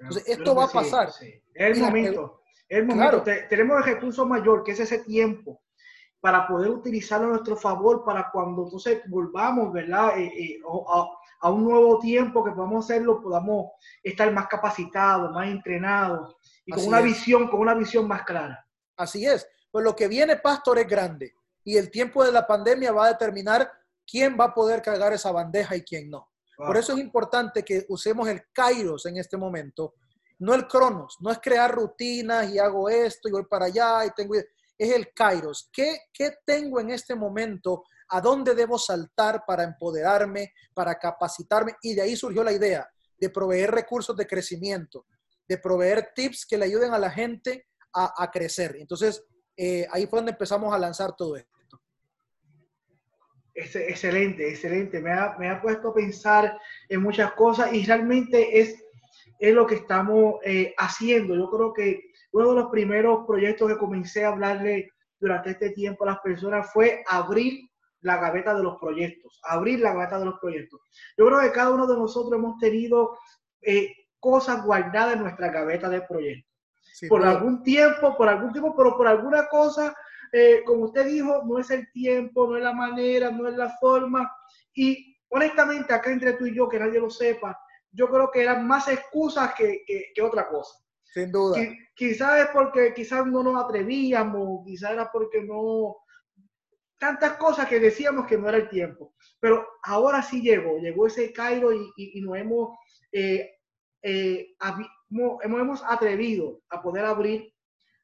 Entonces, 0.00 0.26
esto 0.26 0.52
va 0.52 0.64
a 0.64 0.72
pasar. 0.72 1.12
Sí, 1.12 1.26
sí. 1.26 1.42
Es 1.54 1.66
el 1.68 1.74
Mira, 1.74 1.86
momento. 1.86 2.42
El 2.68 2.86
momento. 2.86 3.22
Claro. 3.22 3.46
Tenemos 3.48 3.76
el 3.76 3.94
recurso 3.94 4.26
mayor, 4.26 4.64
que 4.64 4.72
es 4.72 4.80
ese 4.80 4.98
tiempo, 4.98 5.61
para 6.22 6.46
poder 6.46 6.70
utilizarlo 6.70 7.26
a 7.26 7.30
nuestro 7.30 7.56
favor 7.56 8.04
para 8.04 8.30
cuando 8.30 8.62
entonces 8.62 9.02
volvamos, 9.08 9.72
¿verdad? 9.72 10.16
Eh, 10.16 10.26
eh, 10.26 10.60
a, 10.64 11.08
a 11.40 11.50
un 11.50 11.64
nuevo 11.64 11.98
tiempo 11.98 12.44
que 12.44 12.52
podamos 12.52 12.84
hacerlo, 12.84 13.20
podamos 13.20 13.72
estar 14.04 14.32
más 14.32 14.46
capacitados, 14.46 15.32
más 15.32 15.48
entrenados 15.48 16.36
y 16.64 16.70
con 16.70 16.78
Así 16.78 16.88
una 16.88 16.98
es. 17.00 17.04
visión, 17.04 17.48
con 17.48 17.58
una 17.58 17.74
visión 17.74 18.06
más 18.06 18.22
clara. 18.22 18.64
Así 18.96 19.26
es. 19.26 19.44
Pues 19.72 19.84
lo 19.84 19.96
que 19.96 20.06
viene, 20.06 20.36
pastor, 20.36 20.78
es 20.78 20.86
grande 20.86 21.34
y 21.64 21.76
el 21.76 21.90
tiempo 21.90 22.24
de 22.24 22.30
la 22.30 22.46
pandemia 22.46 22.92
va 22.92 23.06
a 23.06 23.12
determinar 23.12 23.68
quién 24.06 24.36
va 24.38 24.44
a 24.44 24.54
poder 24.54 24.80
cargar 24.80 25.12
esa 25.12 25.32
bandeja 25.32 25.74
y 25.74 25.82
quién 25.82 26.08
no. 26.08 26.30
Wow. 26.56 26.68
Por 26.68 26.76
eso 26.76 26.92
es 26.92 27.00
importante 27.00 27.64
que 27.64 27.84
usemos 27.88 28.28
el 28.28 28.44
kairos 28.52 29.06
en 29.06 29.16
este 29.16 29.36
momento 29.36 29.94
no 30.38 30.54
el 30.54 30.66
cronos, 30.66 31.18
no 31.20 31.30
es 31.30 31.38
crear 31.40 31.72
rutinas 31.72 32.50
y 32.50 32.58
hago 32.58 32.88
esto 32.88 33.28
y 33.28 33.32
voy 33.32 33.44
para 33.44 33.66
allá 33.66 34.04
y 34.06 34.10
tengo... 34.10 34.34
Es 34.82 34.90
el 34.90 35.12
kairos. 35.14 35.70
¿Qué, 35.72 35.96
qué 36.12 36.32
tengo 36.44 36.80
en 36.80 36.90
este 36.90 37.14
momento? 37.14 37.84
¿A 38.08 38.20
dónde 38.20 38.52
debo 38.52 38.76
saltar 38.78 39.44
para 39.46 39.62
empoderarme, 39.62 40.52
para 40.74 40.96
capacitarme? 40.96 41.76
Y 41.82 41.94
de 41.94 42.02
ahí 42.02 42.16
surgió 42.16 42.42
la 42.42 42.50
idea 42.50 42.90
de 43.16 43.30
proveer 43.30 43.70
recursos 43.70 44.16
de 44.16 44.26
crecimiento, 44.26 45.06
de 45.46 45.56
proveer 45.56 46.10
tips 46.16 46.44
que 46.44 46.58
le 46.58 46.64
ayuden 46.64 46.92
a 46.92 46.98
la 46.98 47.12
gente 47.12 47.68
a, 47.92 48.28
crecer. 48.32 48.74
Entonces, 48.80 49.24
eh, 49.56 49.86
ahí 49.92 50.08
fue 50.08 50.18
donde 50.18 50.32
empezamos 50.32 50.74
a 50.74 50.78
lanzar 50.80 51.14
todo 51.14 51.36
esto. 51.36 51.80
Excelente, 53.54 54.48
excelente. 54.48 55.00
Me 55.00 55.12
ha, 55.12 55.36
me 55.38 55.48
ha, 55.48 55.62
puesto 55.62 55.90
a 55.90 55.94
pensar 55.94 56.58
en 56.88 57.02
muchas 57.02 57.34
cosas 57.34 57.72
y 57.72 57.84
realmente 57.84 58.58
es, 58.58 58.82
es 59.38 59.54
lo 59.54 59.64
que 59.64 59.76
estamos 59.76 60.40
eh, 60.44 60.74
haciendo. 60.76 61.36
Yo 61.36 61.48
creo 61.48 61.72
que 61.72 62.11
uno 62.32 62.50
de 62.50 62.54
los 62.56 62.70
primeros 62.70 63.26
proyectos 63.26 63.68
que 63.68 63.78
comencé 63.78 64.24
a 64.24 64.28
hablarle 64.28 64.90
durante 65.20 65.50
este 65.50 65.70
tiempo 65.70 66.04
a 66.04 66.08
las 66.08 66.20
personas 66.20 66.72
fue 66.72 67.04
abrir 67.08 67.68
la 68.00 68.16
gaveta 68.16 68.54
de 68.54 68.62
los 68.64 68.78
proyectos, 68.78 69.40
abrir 69.44 69.80
la 69.80 69.92
gaveta 69.92 70.18
de 70.18 70.24
los 70.24 70.40
proyectos. 70.40 70.80
Yo 71.16 71.26
creo 71.26 71.40
que 71.40 71.52
cada 71.52 71.70
uno 71.70 71.86
de 71.86 71.96
nosotros 71.96 72.36
hemos 72.36 72.58
tenido 72.58 73.16
eh, 73.60 73.92
cosas 74.18 74.64
guardadas 74.64 75.14
en 75.14 75.22
nuestra 75.22 75.50
gaveta 75.50 75.88
de 75.88 76.02
proyectos. 76.02 76.50
por 77.08 77.24
algún 77.24 77.62
tiempo, 77.62 78.16
por 78.16 78.28
algún 78.28 78.52
tiempo, 78.52 78.74
pero 78.76 78.96
por 78.96 79.06
alguna 79.06 79.48
cosa 79.48 79.94
eh, 80.32 80.62
como 80.64 80.84
usted 80.84 81.06
dijo, 81.06 81.42
no 81.44 81.58
es 81.58 81.70
el 81.70 81.92
tiempo, 81.92 82.46
no 82.48 82.56
es 82.56 82.62
la 82.62 82.72
manera, 82.72 83.30
no 83.30 83.46
es 83.48 83.54
la 83.54 83.76
forma. 83.78 84.34
Y 84.74 85.18
honestamente, 85.28 85.92
acá 85.92 86.10
entre 86.10 86.32
tú 86.32 86.46
y 86.46 86.54
yo, 86.54 86.68
que 86.68 86.78
nadie 86.78 86.98
lo 86.98 87.10
sepa, 87.10 87.58
yo 87.90 88.08
creo 88.08 88.30
que 88.30 88.42
eran 88.42 88.66
más 88.66 88.88
excusas 88.88 89.52
que, 89.54 89.84
que, 89.86 90.22
otra 90.22 90.48
cosa. 90.48 90.81
Sin 91.12 91.30
duda. 91.30 91.60
quizás 91.94 92.40
es 92.40 92.46
porque 92.54 92.94
quizás 92.94 93.26
no 93.26 93.42
nos 93.42 93.62
atrevíamos, 93.62 94.64
quizás 94.64 94.92
era 94.92 95.10
porque 95.12 95.42
no... 95.42 95.96
Tantas 96.98 97.32
cosas 97.36 97.68
que 97.68 97.80
decíamos 97.80 98.26
que 98.26 98.38
no 98.38 98.48
era 98.48 98.58
el 98.58 98.68
tiempo. 98.68 99.14
Pero 99.38 99.66
ahora 99.82 100.22
sí 100.22 100.40
llegó, 100.40 100.78
llegó 100.78 101.06
ese 101.06 101.32
Cairo 101.32 101.72
y, 101.72 101.92
y, 101.96 102.20
nos 102.22 102.36
hemos, 102.38 102.78
eh, 103.10 103.56
eh, 104.02 104.54
hemos, 105.42 105.82
atrevido 105.84 106.62
a 106.70 106.80
poder 106.80 107.04
abrir 107.04 107.52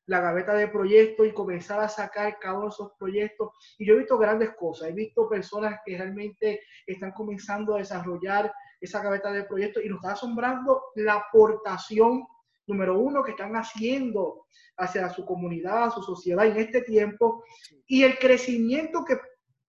la 0.06 0.20
gaveta 0.20 0.52
de 0.54 0.68
proyectos 0.68 1.26
y 1.26 1.32
comenzar 1.32 1.80
a 1.80 1.88
sacar 1.88 2.38
cada 2.40 2.56
uno 2.56 2.64
de 2.64 2.70
esos 2.70 2.92
proyectos. 2.98 3.50
Y 3.78 3.86
yo 3.86 3.94
he 3.94 3.98
visto 3.98 4.18
grandes 4.18 4.50
cosas, 4.56 4.88
he 4.88 4.92
visto 4.92 5.28
personas 5.28 5.80
que 5.86 5.96
realmente 5.96 6.60
están 6.86 7.12
comenzando 7.12 7.76
a 7.76 7.78
desarrollar 7.78 8.52
esa 8.80 9.02
gaveta 9.02 9.32
de 9.32 9.44
proyectos 9.44 9.84
y 9.84 9.88
nos 9.88 9.98
está 9.98 10.12
asombrando 10.12 10.82
la 10.96 11.14
aportación, 11.14 12.26
número 12.68 12.98
uno, 12.98 13.24
que 13.24 13.32
están 13.32 13.56
haciendo 13.56 14.46
hacia 14.76 15.08
su 15.10 15.24
comunidad, 15.24 15.90
su 15.90 16.02
sociedad 16.02 16.46
en 16.46 16.56
este 16.56 16.82
tiempo 16.82 17.42
y 17.86 18.04
el 18.04 18.18
crecimiento 18.18 19.04
que, 19.04 19.18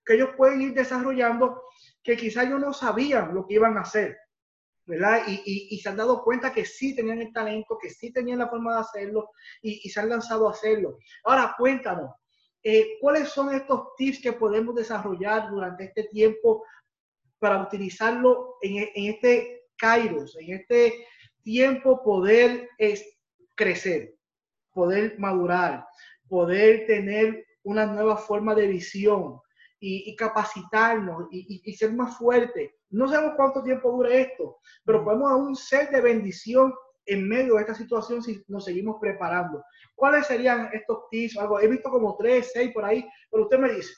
que 0.06 0.14
ellos 0.14 0.30
pueden 0.38 0.62
ir 0.62 0.74
desarrollando 0.74 1.64
que 2.04 2.16
quizás 2.16 2.46
ellos 2.46 2.60
no 2.60 2.74
sabían 2.74 3.34
lo 3.34 3.48
que 3.48 3.56
iban 3.56 3.78
a 3.78 3.82
hacer. 3.82 4.18
¿verdad? 4.90 5.22
Y, 5.28 5.78
se 5.78 5.88
han 5.88 5.98
dado 5.98 6.24
cuenta 6.24 6.52
que 6.52 6.66
sí 6.66 6.96
tenían 6.96 7.22
el 7.22 7.32
talento, 7.32 7.78
que 7.80 7.92
sí 7.92 8.12
tenían 8.12 8.40
la 8.40 8.50
forma 8.50 8.74
de 8.74 8.80
hacerlo 8.82 9.30
y, 9.62 9.88
se 9.88 10.00
han 10.00 10.10
lanzado 10.10 10.48
a 10.48 10.52
hacerlo. 10.52 10.98
Ahora, 11.24 11.54
cuéntanos, 11.56 12.16
eh, 12.64 12.98
¿cuáles 13.00 13.30
son 13.30 13.54
estos 13.54 13.96
tips 13.96 14.20
que 14.20 14.34
podemos 14.34 14.74
desarrollar 14.74 15.52
durante 15.52 15.84
este 15.84 16.06
tiempo 16.06 16.64
para 17.38 17.62
utilizarlo 17.62 18.56
en, 18.62 18.90
este 18.96 19.68
Kairos, 19.78 20.36
en 20.40 20.56
este 20.56 21.06
tiempo 21.44 22.04
poder 22.04 22.70
crecer, 23.56 24.16
poder 24.74 25.18
madurar, 25.20 25.86
poder 26.28 26.86
tener 26.86 27.46
una 27.64 27.86
nueva 27.86 28.18
forma 28.18 28.56
de 28.56 28.68
visión 28.68 29.40
y, 29.80 30.16
capacitarnos 30.16 31.28
y, 31.32 31.74
ser 31.76 31.94
más 31.94 32.18
fuertes? 32.18 32.72
No 32.90 33.08
sabemos 33.08 33.36
cuánto 33.36 33.64
tiempo 33.64 33.92
dure 33.92 34.22
esto, 34.22 34.58
pero 34.84 35.04
podemos 35.04 35.32
aún 35.32 35.56
ser 35.56 35.90
de 35.90 36.02
bendición 36.02 36.74
en 37.06 37.28
medio 37.28 37.56
de 37.56 37.62
esta 37.62 37.76
situación 37.76 38.22
si 38.22 38.44
nos 38.48 38.66
seguimos 38.66 38.98
preparando. 39.00 39.64
¿Cuáles 39.96 40.28
serían 40.28 40.70
estos 40.74 41.10
tips? 41.10 41.38
Algo, 41.38 41.60
he 41.60 41.68
visto 41.68 41.90
como 41.90 42.16
tres, 42.18 42.52
seis 42.54 42.72
por 42.74 42.86
ahí, 42.86 43.08
pero 43.32 43.44
usted 43.44 43.60
me 43.60 43.74
dice. 43.74 43.94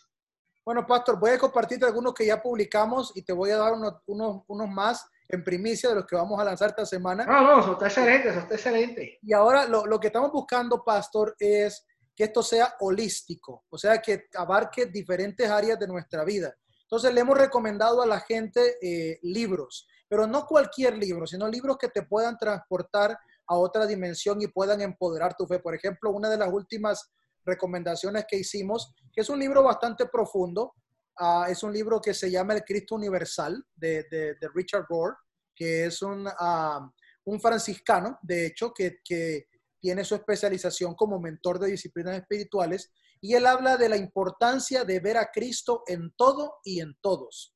Bueno, 0.64 0.86
Pastor, 0.86 1.20
voy 1.20 1.32
a 1.32 1.40
compartirte 1.40 1.86
algunos 1.86 2.14
que 2.14 2.26
ya 2.26 2.42
publicamos 2.42 3.12
y 3.16 3.24
te 3.24 3.34
voy 3.34 3.50
a 3.50 3.58
dar 3.58 3.74
unos, 3.74 3.96
unos, 4.06 4.44
unos 4.48 4.70
más 4.70 5.10
en 5.32 5.44
primicia 5.44 5.90
de 5.90 5.96
los 5.96 6.06
que 6.06 6.16
vamos 6.16 6.40
a 6.40 6.44
lanzar 6.44 6.70
esta 6.70 6.86
semana. 6.86 7.26
No, 7.26 7.42
no, 7.42 7.60
eso 7.62 7.72
está 7.74 7.88
excelente, 7.88 8.30
eso 8.30 8.40
está 8.40 8.56
excelente. 8.56 9.20
Y 9.22 9.34
ahora 9.34 9.66
lo, 9.66 9.86
lo 9.86 10.00
que 10.00 10.08
estamos 10.08 10.32
buscando, 10.32 10.84
Pastor, 10.84 11.36
es 11.40 11.86
que 12.16 12.26
esto 12.26 12.44
sea 12.44 12.76
holístico, 12.82 13.64
o 13.70 13.78
sea, 13.78 14.02
que 14.02 14.26
abarque 14.36 14.88
diferentes 14.88 15.50
áreas 15.50 15.80
de 15.80 15.88
nuestra 15.88 16.24
vida. 16.26 16.54
Entonces 16.84 17.14
le 17.14 17.22
hemos 17.22 17.38
recomendado 17.38 18.02
a 18.02 18.06
la 18.06 18.20
gente 18.20 18.78
eh, 18.82 19.18
libros, 19.22 19.88
pero 20.10 20.28
no 20.28 20.46
cualquier 20.46 20.98
libro, 20.98 21.26
sino 21.26 21.48
libros 21.48 21.78
que 21.78 21.88
te 21.88 22.04
puedan 22.04 22.38
transportar 22.38 23.18
a 23.48 23.56
otra 23.56 23.86
dimensión 23.86 24.42
y 24.42 24.48
puedan 24.48 24.82
empoderar 24.82 25.36
tu 25.38 25.48
fe. 25.48 25.60
Por 25.60 25.74
ejemplo, 25.74 26.12
una 26.12 26.30
de 26.30 26.38
las 26.38 26.52
últimas 26.52 27.12
recomendaciones 27.46 28.26
que 28.28 28.38
hicimos, 28.38 28.94
que 29.14 29.22
es 29.22 29.30
un 29.30 29.40
libro 29.40 29.64
bastante 29.64 30.06
profundo, 30.06 30.74
ah, 31.18 31.48
es 31.50 31.64
un 31.64 31.74
libro 31.74 32.02
que 32.02 32.14
se 32.14 32.30
llama 32.30 32.54
El 32.54 32.64
Cristo 32.64 32.96
Universal 32.96 33.64
de, 33.76 34.38
Richard 34.54 34.86
Rohr, 34.90 35.18
que 35.56 35.86
es 35.86 36.02
un, 36.02 36.28
ah, 36.28 36.90
un 37.26 37.40
franciscano, 37.40 38.20
de 38.22 38.48
hecho, 38.48 38.74
que, 38.74 39.00
que 39.04 39.48
tiene 39.80 40.04
su 40.04 40.16
especialización 40.16 40.96
como 40.96 41.20
mentor 41.20 41.60
de 41.60 41.72
disciplinas 41.72 42.16
espirituales 42.16 42.92
y 43.22 43.36
él 43.36 43.46
habla 43.46 43.78
de 43.78 43.88
la 43.88 43.98
importancia 43.98 44.84
de 44.84 45.00
ver 45.00 45.18
a 45.18 45.32
Cristo 45.32 45.84
en 45.88 46.12
todo 46.16 46.60
y 46.64 46.82
en 46.82 46.96
todos. 47.02 47.56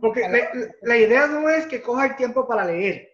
porque 0.00 0.28
la, 0.82 0.96
idea 0.96 1.26
no 1.26 1.48
es 1.48 1.66
que 1.66 1.82
coja 1.82 2.06
el 2.06 2.16
tiempo 2.16 2.46
para 2.46 2.64
leer, 2.64 3.08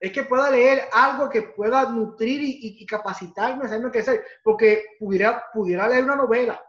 es 0.00 0.12
que 0.12 0.24
pueda 0.24 0.50
leer 0.50 0.88
algo 0.92 1.30
que 1.30 1.42
pueda 1.42 1.88
nutrir 1.88 2.40
y, 2.42 2.84
capacitarme, 2.84 3.64
hacerme 3.64 3.90
crecer, 3.90 4.24
porque 4.42 4.84
pudiera, 4.98 5.44
pudiera 5.52 5.88
leer 5.88 6.04
una 6.04 6.16
novela. 6.16 6.62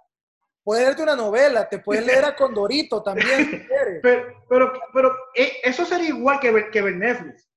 Puede 0.66 0.82
leerte 0.82 1.04
una 1.04 1.16
novela, 1.16 1.70
te 1.70 1.78
puedes 1.78 2.04
leer 2.04 2.26
a 2.26 2.36
Condorito 2.36 3.04
también. 3.04 3.68
pero, 4.02 4.44
pero, 4.50 4.74
pero, 4.92 5.16
eh, 5.36 5.60
eso 5.64 5.86
sería 5.86 6.10
igual 6.10 6.40
que 6.40 6.50
ver, 6.50 6.72
que 6.72 6.82
ver 6.82 6.96
Netflix. 6.96 7.48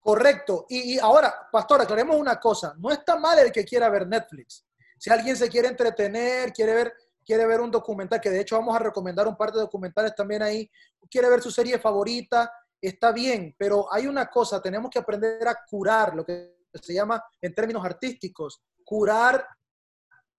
Correcto. 0.00 0.64
Y, 0.70 0.94
y 0.94 0.98
ahora, 0.98 1.46
pastor, 1.52 1.82
aclaremos 1.82 2.16
una 2.16 2.40
cosa. 2.40 2.74
No 2.78 2.90
está 2.90 3.18
mal 3.18 3.38
el 3.38 3.52
que 3.52 3.66
quiera 3.66 3.90
ver 3.90 4.06
Netflix. 4.06 4.64
Si 4.96 5.10
alguien 5.10 5.36
se 5.36 5.50
quiere 5.50 5.68
entretener, 5.68 6.50
quiere 6.54 6.74
ver, 6.74 6.94
quiere 7.22 7.44
ver 7.44 7.60
un 7.60 7.70
documental, 7.70 8.18
que 8.18 8.30
de 8.30 8.40
hecho 8.40 8.56
vamos 8.56 8.74
a 8.74 8.78
recomendar 8.78 9.28
un 9.28 9.36
par 9.36 9.52
de 9.52 9.60
documentales 9.60 10.14
también 10.14 10.42
ahí, 10.42 10.70
quiere 11.10 11.28
ver 11.28 11.42
su 11.42 11.50
serie 11.50 11.78
favorita, 11.78 12.50
está 12.80 13.12
bien, 13.12 13.54
pero 13.58 13.92
hay 13.92 14.06
una 14.06 14.30
cosa, 14.30 14.62
tenemos 14.62 14.90
que 14.90 15.00
aprender 15.00 15.46
a 15.46 15.58
curar 15.68 16.16
lo 16.16 16.24
que 16.24 16.64
se 16.72 16.94
llama 16.94 17.22
en 17.42 17.54
términos 17.54 17.84
artísticos, 17.84 18.62
curar 18.82 19.46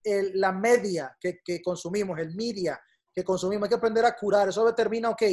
la 0.03 0.51
media 0.51 1.17
que, 1.19 1.61
consumimos, 1.61 2.19
el 2.19 2.35
media 2.35 2.79
que 3.13 3.23
consumimos, 3.23 3.65
hay 3.65 3.69
que 3.69 3.75
aprender 3.75 4.05
a 4.05 4.15
curar, 4.15 4.49
eso 4.49 4.65
determina, 4.65 5.09
ok, 5.09 5.23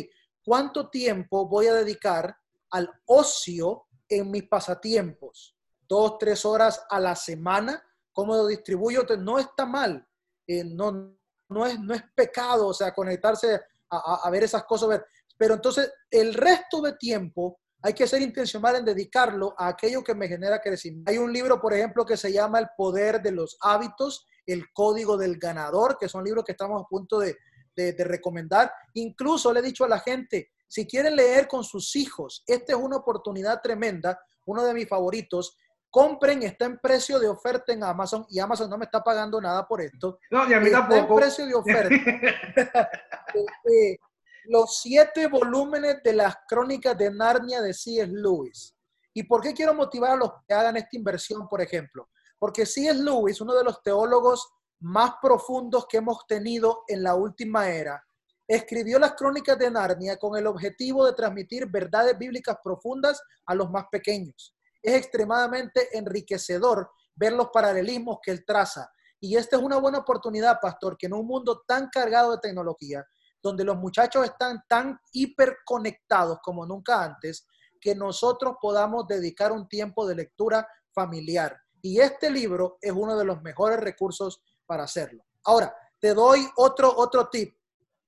¿cuánto 0.43 0.89
tiempo 0.89 1.49
voy 1.49 1.67
a 1.67 1.75
dedicar 1.75 2.37
al 2.71 2.91
ocio 3.07 3.87
en 4.09 4.31
mis 4.31 4.49
pasatiempos? 4.49 5.57
Dos, 5.89 6.19
tres 6.19 6.45
horas 6.45 6.85
a 6.91 6.99
la 6.99 7.15
semana 7.15 7.83
cómo 8.17 8.35
lo 8.35 8.47
distribuyo, 8.47 9.05
no 9.19 9.39
está 9.39 9.67
mal, 9.67 10.09
eh, 10.47 10.65
no, 10.65 11.15
no, 11.51 11.67
es, 11.67 11.79
no 11.79 11.93
es 11.93 12.03
pecado, 12.15 12.69
o 12.69 12.73
sea, 12.73 12.95
conectarse 12.95 13.61
a, 13.91 14.31
ver 14.31 14.45
esas 14.45 14.65
cosas, 14.65 15.03
pero 15.37 15.53
entonces 15.53 15.93
el 16.11 16.33
resto 16.33 16.81
de 16.81 16.95
tiempo 16.95 17.61
hay 17.83 17.93
que 17.93 18.07
ser 18.07 18.23
intencional 18.23 18.77
en 18.77 18.87
dedicarlo 18.87 19.55
a 19.59 19.69
aquello 19.69 20.03
que 20.03 20.15
me 20.15 20.29
genera 20.29 20.63
crecimiento. 20.63 21.11
Hay 21.11 21.19
un 21.19 21.31
libro, 21.31 21.61
por 21.61 21.75
ejemplo, 21.75 22.07
que 22.07 22.17
se 22.17 22.33
llama 22.33 22.59
El 22.59 22.69
poder 22.75 23.21
de 23.21 23.33
los 23.33 23.59
hábitos, 23.61 24.27
el 24.47 24.73
código 24.73 25.17
del 25.17 25.39
ganador, 25.39 25.99
que 25.99 26.09
son 26.09 26.25
libros 26.25 26.45
que 26.45 26.53
estamos 26.53 26.83
a 26.83 26.87
punto 26.87 27.19
de, 27.19 27.37
de, 27.75 27.93
de 27.93 28.05
recomendar. 28.05 28.73
Incluso 28.95 29.53
le 29.53 29.61
he 29.61 29.63
dicho 29.63 29.85
a 29.85 29.89
la 29.89 30.01
gente, 30.01 30.51
si 30.69 30.87
quieren 30.87 31.17
leer 31.17 31.49
con 31.49 31.65
sus 31.65 31.95
hijos, 31.97 32.43
esta 32.47 32.73
es 32.73 32.79
una 32.79 32.97
oportunidad 32.97 33.61
tremenda, 33.63 34.19
uno 34.47 34.65
de 34.65 34.75
mis 34.75 34.89
favoritos, 34.89 35.57
compren, 35.91 36.43
está 36.43 36.67
en 36.67 36.79
precio 36.79 37.19
de 37.19 37.29
oferta 37.29 37.73
en 37.73 37.83
Amazon 37.83 38.27
y 38.29 38.39
Amazon 38.39 38.69
no 38.69 38.77
me 38.77 38.85
está 38.85 39.03
pagando 39.03 39.41
nada 39.41 39.67
por 39.67 39.81
esto. 39.81 40.19
No, 40.31 40.47
ni 40.47 40.55
a 40.55 40.61
mí 40.61 40.67
está 40.67 40.87
tampoco. 40.89 41.15
en 41.15 41.21
precio 41.21 41.47
de 41.47 41.55
oferta. 41.55 41.89
Este, 43.35 43.99
los 44.45 44.79
siete 44.81 45.27
volúmenes 45.27 46.03
de 46.03 46.13
las 46.15 46.37
crónicas 46.49 46.97
de 46.97 47.11
Narnia 47.11 47.61
de 47.61 47.75
C.S. 47.75 48.07
Lewis. 48.07 48.75
¿Y 49.13 49.25
por 49.25 49.41
qué 49.43 49.53
quiero 49.53 49.75
motivar 49.75 50.13
a 50.13 50.17
los 50.17 50.31
que 50.47 50.55
hagan 50.55 50.77
esta 50.77 50.97
inversión, 50.97 51.49
por 51.49 51.61
ejemplo? 51.61 52.09
Porque 52.39 52.67
C.S. 52.67 53.03
Lewis, 53.03 53.41
uno 53.41 53.55
de 53.55 53.65
los 53.65 53.83
teólogos 53.83 54.49
más 54.81 55.15
profundos 55.23 55.87
que 55.87 55.99
hemos 55.99 56.27
tenido 56.27 56.85
en 56.89 57.03
la 57.03 57.15
última 57.15 57.69
era, 57.69 58.03
escribió 58.47 58.99
las 58.99 59.15
crónicas 59.15 59.59
de 59.59 59.71
Narnia 59.71 60.19
con 60.19 60.37
el 60.39 60.47
objetivo 60.47 61.05
de 61.05 61.15
transmitir 61.15 61.67
verdades 61.67 62.17
bíblicas 62.17 62.57
profundas 62.63 63.21
a 63.47 63.55
los 63.55 63.71
más 63.71 63.87
pequeños. 63.91 64.55
es 64.83 64.95
extremadamente 64.95 65.99
enriquecedor 65.99 66.89
ver 67.17 67.33
los 67.33 67.49
paralelismos 67.49 68.19
que 68.23 68.31
él 68.31 68.45
traza. 68.47 68.89
Y 69.19 69.37
esta 69.37 69.57
es 69.57 69.63
una 69.63 69.79
buena 69.79 69.99
oportunidad, 69.99 70.61
pastor, 70.61 70.97
que 70.97 71.07
en 71.07 71.15
un 71.15 71.27
mundo 71.27 71.63
tan 71.67 71.89
cargado 71.89 72.33
de 72.33 72.39
tecnología, 72.39 73.05
donde 73.43 73.65
los 73.65 73.77
muchachos 73.77 74.25
están 74.25 74.63
tan 74.69 75.01
hiperconectados 75.13 76.39
como 76.41 76.67
nunca 76.67 77.03
antes, 77.03 77.49
que 77.81 77.95
nosotros 77.95 78.57
podamos 78.61 79.09
dedicar 79.09 79.51
un 79.51 79.69
tiempo 79.69 80.07
de 80.07 80.15
lectura 80.15 80.69
familiar. 80.93 81.59
Y 81.87 82.01
este 82.01 82.29
libro 82.31 82.79
es 82.81 82.91
uno 82.91 83.17
de 83.17 83.25
los 83.25 83.41
mejores 83.43 83.79
recursos 83.79 84.43
para 84.67 84.83
hacerlo. 84.83 85.23
Ahora, 85.45 85.73
te 86.01 86.15
doy 86.15 86.45
otro, 86.57 86.93
otro 86.97 87.29
tip. 87.29 87.57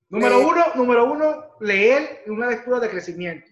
Número 0.09 0.41
uno, 0.41 0.65
número 0.75 1.05
uno, 1.05 1.55
leer 1.61 2.25
una 2.27 2.49
lectura 2.49 2.81
de 2.81 2.91
crecimiento. 2.91 3.47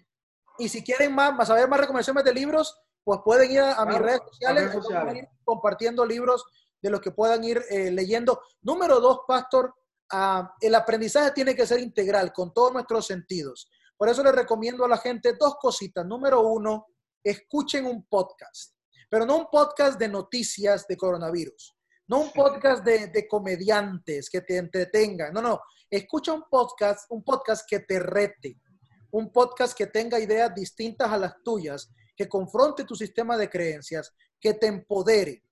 Y 0.57 0.67
si 0.67 0.83
quieren 0.83 1.15
más, 1.15 1.33
más 1.33 1.47
saber 1.47 1.69
más 1.69 1.79
recomendaciones 1.79 2.25
de 2.25 2.33
libros, 2.33 2.77
pues 3.05 3.21
pueden 3.23 3.49
ir 3.49 3.61
a, 3.61 3.85
mis 3.85 3.99
redes 3.99 4.19
sociales, 4.27 5.27
compartiendo 5.45 6.05
libros 6.05 6.43
de 6.81 6.89
los 6.89 6.99
que 6.99 7.11
puedan 7.11 7.41
ir 7.45 7.63
eh, 7.69 7.89
leyendo. 7.89 8.41
Número 8.61 8.99
dos, 8.99 9.21
Pastor, 9.25 9.73
ah, 10.11 10.53
el 10.59 10.75
aprendizaje 10.75 11.31
tiene 11.31 11.55
que 11.55 11.65
ser 11.65 11.79
integral 11.79 12.33
con 12.33 12.53
todos 12.53 12.73
nuestros 12.73 13.07
sentidos. 13.07 13.71
Por 13.95 14.09
eso 14.09 14.21
les 14.23 14.35
recomiendo 14.35 14.83
a 14.83 14.89
la 14.89 14.97
gente 14.97 15.37
dos 15.39 15.55
cositas. 15.55 16.05
Número 16.05 16.41
uno, 16.41 16.87
escuchen 17.23 17.85
un 17.85 18.05
podcast, 18.07 18.76
pero 19.09 19.25
no 19.25 19.37
un 19.37 19.47
podcast 19.51 19.99
de 19.99 20.07
noticias 20.07 20.85
de 20.87 20.97
coronavirus, 20.97 21.75
no 22.07 22.19
un 22.19 22.31
podcast 22.31 22.83
de, 22.83 23.07
de 23.07 23.27
comediantes 23.27 24.29
que 24.29 24.41
te 24.41 24.57
entretengan, 24.57 25.33
no, 25.33 25.41
no, 25.41 25.61
escucha 25.89 26.33
un 26.33 26.43
podcast, 26.49 27.05
un 27.09 27.23
podcast 27.23 27.67
que 27.67 27.79
te 27.79 27.99
rete, 27.99 28.59
un 29.11 29.31
podcast 29.31 29.77
que 29.77 29.87
tenga 29.87 30.19
ideas 30.19 30.53
distintas 30.53 31.11
a 31.11 31.17
las 31.17 31.41
tuyas, 31.43 31.89
que 32.15 32.27
confronte 32.27 32.83
tu 32.83 32.95
sistema 32.95 33.37
de 33.37 33.49
creencias, 33.49 34.13
que 34.39 34.53
te 34.53 34.67
empodere. 34.67 35.43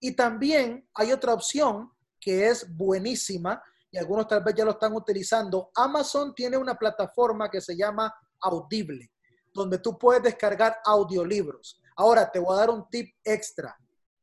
Y 0.00 0.12
también 0.12 0.88
hay 0.94 1.12
otra 1.12 1.34
opción 1.34 1.90
que 2.20 2.48
es 2.48 2.66
buenísima 2.74 3.62
y 3.90 3.98
algunos 3.98 4.26
tal 4.26 4.42
vez 4.42 4.54
ya 4.54 4.64
lo 4.64 4.72
están 4.72 4.94
utilizando. 4.94 5.70
Amazon 5.74 6.34
tiene 6.34 6.56
una 6.56 6.74
plataforma 6.74 7.50
que 7.50 7.60
se 7.60 7.76
llama 7.76 8.12
Audible, 8.40 9.12
donde 9.52 9.78
tú 9.78 9.98
puedes 9.98 10.22
descargar 10.22 10.78
audiolibros. 10.84 11.80
Ahora 11.96 12.30
te 12.30 12.38
voy 12.38 12.54
a 12.54 12.60
dar 12.60 12.70
un 12.70 12.88
tip 12.88 13.12
extra. 13.24 13.76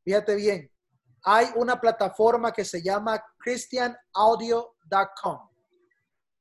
Fíjate 0.03 0.35
bien, 0.35 0.71
hay 1.23 1.47
una 1.55 1.79
plataforma 1.79 2.51
que 2.51 2.65
se 2.65 2.81
llama 2.81 3.23
christianaudio.com. 3.39 5.49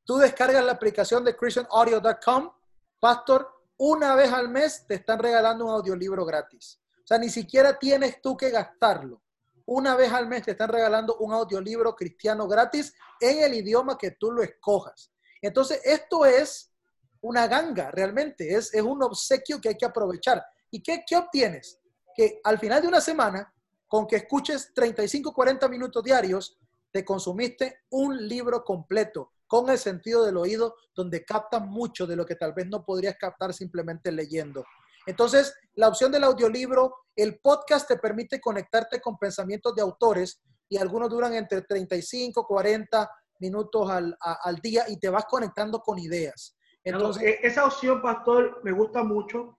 Tú 0.05 0.19
descargas 0.19 0.65
la 0.65 0.73
aplicación 0.73 1.25
de 1.25 1.37
christianaudio.com, 1.37 2.53
pastor, 3.01 3.49
una 3.79 4.15
vez 4.15 4.33
al 4.33 4.49
mes 4.49 4.87
te 4.87 4.95
están 4.95 5.19
regalando 5.19 5.67
un 5.67 5.73
audiolibro 5.73 6.25
gratis. 6.25 6.81
O 6.99 7.07
sea, 7.07 7.19
ni 7.19 7.31
siquiera 7.31 7.79
tienes 7.79 8.21
tú 8.21 8.37
que 8.37 8.51
gastarlo. 8.51 9.23
Una 9.67 9.97
vez 9.97 10.12
al 10.12 10.29
mes 10.29 10.45
te 10.45 10.53
están 10.53 10.69
regalando 10.69 11.17
un 11.19 11.33
audiolibro 11.33 11.95
cristiano 11.95 12.47
gratis 12.47 12.95
en 13.21 13.43
el 13.43 13.55
idioma 13.55 13.97
que 13.97 14.12
tú 14.12 14.33
lo 14.33 14.43
escojas. 14.43 15.12
Entonces, 15.41 15.81
esto 15.85 16.25
es 16.25 16.73
una 17.21 17.47
ganga, 17.47 17.91
realmente. 17.91 18.55
Es, 18.55 18.75
es 18.75 18.83
un 18.83 19.03
obsequio 19.03 19.61
que 19.61 19.71
hay 19.71 19.77
que 19.77 19.87
aprovechar. 19.87 20.45
¿Y 20.73 20.83
qué, 20.83 21.05
qué 21.07 21.17
obtienes? 21.17 21.81
Que 22.17 22.41
al 22.43 22.59
final 22.59 22.83
de 22.83 22.88
una 22.88 23.00
semana, 23.00 23.55
con 23.87 24.07
que 24.07 24.17
escuches 24.17 24.73
35, 24.75 25.33
40 25.33 25.69
minutos 25.69 26.02
diarios, 26.02 26.59
te 26.91 27.05
consumiste 27.05 27.83
un 27.91 28.26
libro 28.26 28.64
completo 28.64 29.33
con 29.47 29.69
el 29.69 29.79
sentido 29.79 30.25
del 30.25 30.38
oído, 30.38 30.75
donde 30.95 31.26
captas 31.26 31.61
mucho 31.62 32.07
de 32.07 32.17
lo 32.17 32.25
que 32.25 32.37
tal 32.37 32.55
vez 32.55 32.67
no 32.69 32.85
podrías 32.87 33.17
captar 33.19 33.52
simplemente 33.52 34.11
leyendo. 34.11 34.64
Entonces, 35.05 35.55
la 35.75 35.88
opción 35.88 36.11
del 36.11 36.25
audiolibro, 36.25 36.95
el 37.14 37.38
podcast 37.38 37.87
te 37.87 37.99
permite 37.99 38.41
conectarte 38.41 38.99
con 38.99 39.19
pensamientos 39.19 39.75
de 39.75 39.83
autores 39.83 40.41
y 40.71 40.79
algunos 40.79 41.11
duran 41.11 41.35
entre 41.35 41.61
35, 41.61 42.47
40 42.47 43.11
minutos 43.41 43.91
al, 43.91 44.57
día 44.62 44.85
y 44.88 44.99
te 44.99 45.11
vas 45.11 45.27
conectando 45.27 45.81
con 45.81 45.99
ideas. 45.99 46.57
Entonces, 46.83 47.23
e-, 47.23 47.40
esa 47.42 47.66
opción, 47.66 48.01
pastor, 48.01 48.61
me 48.64 48.73
gusta 48.73 49.03
mucho 49.03 49.59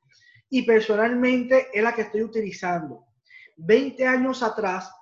y 0.54 0.62
personalmente 0.62 1.70
es 1.74 1.82
la 1.82 1.96
que 1.96 2.04
estoy 2.04 2.22
utilizando. 2.22 3.08
20 3.58 4.06
años 4.06 4.44
atrás 4.44 4.94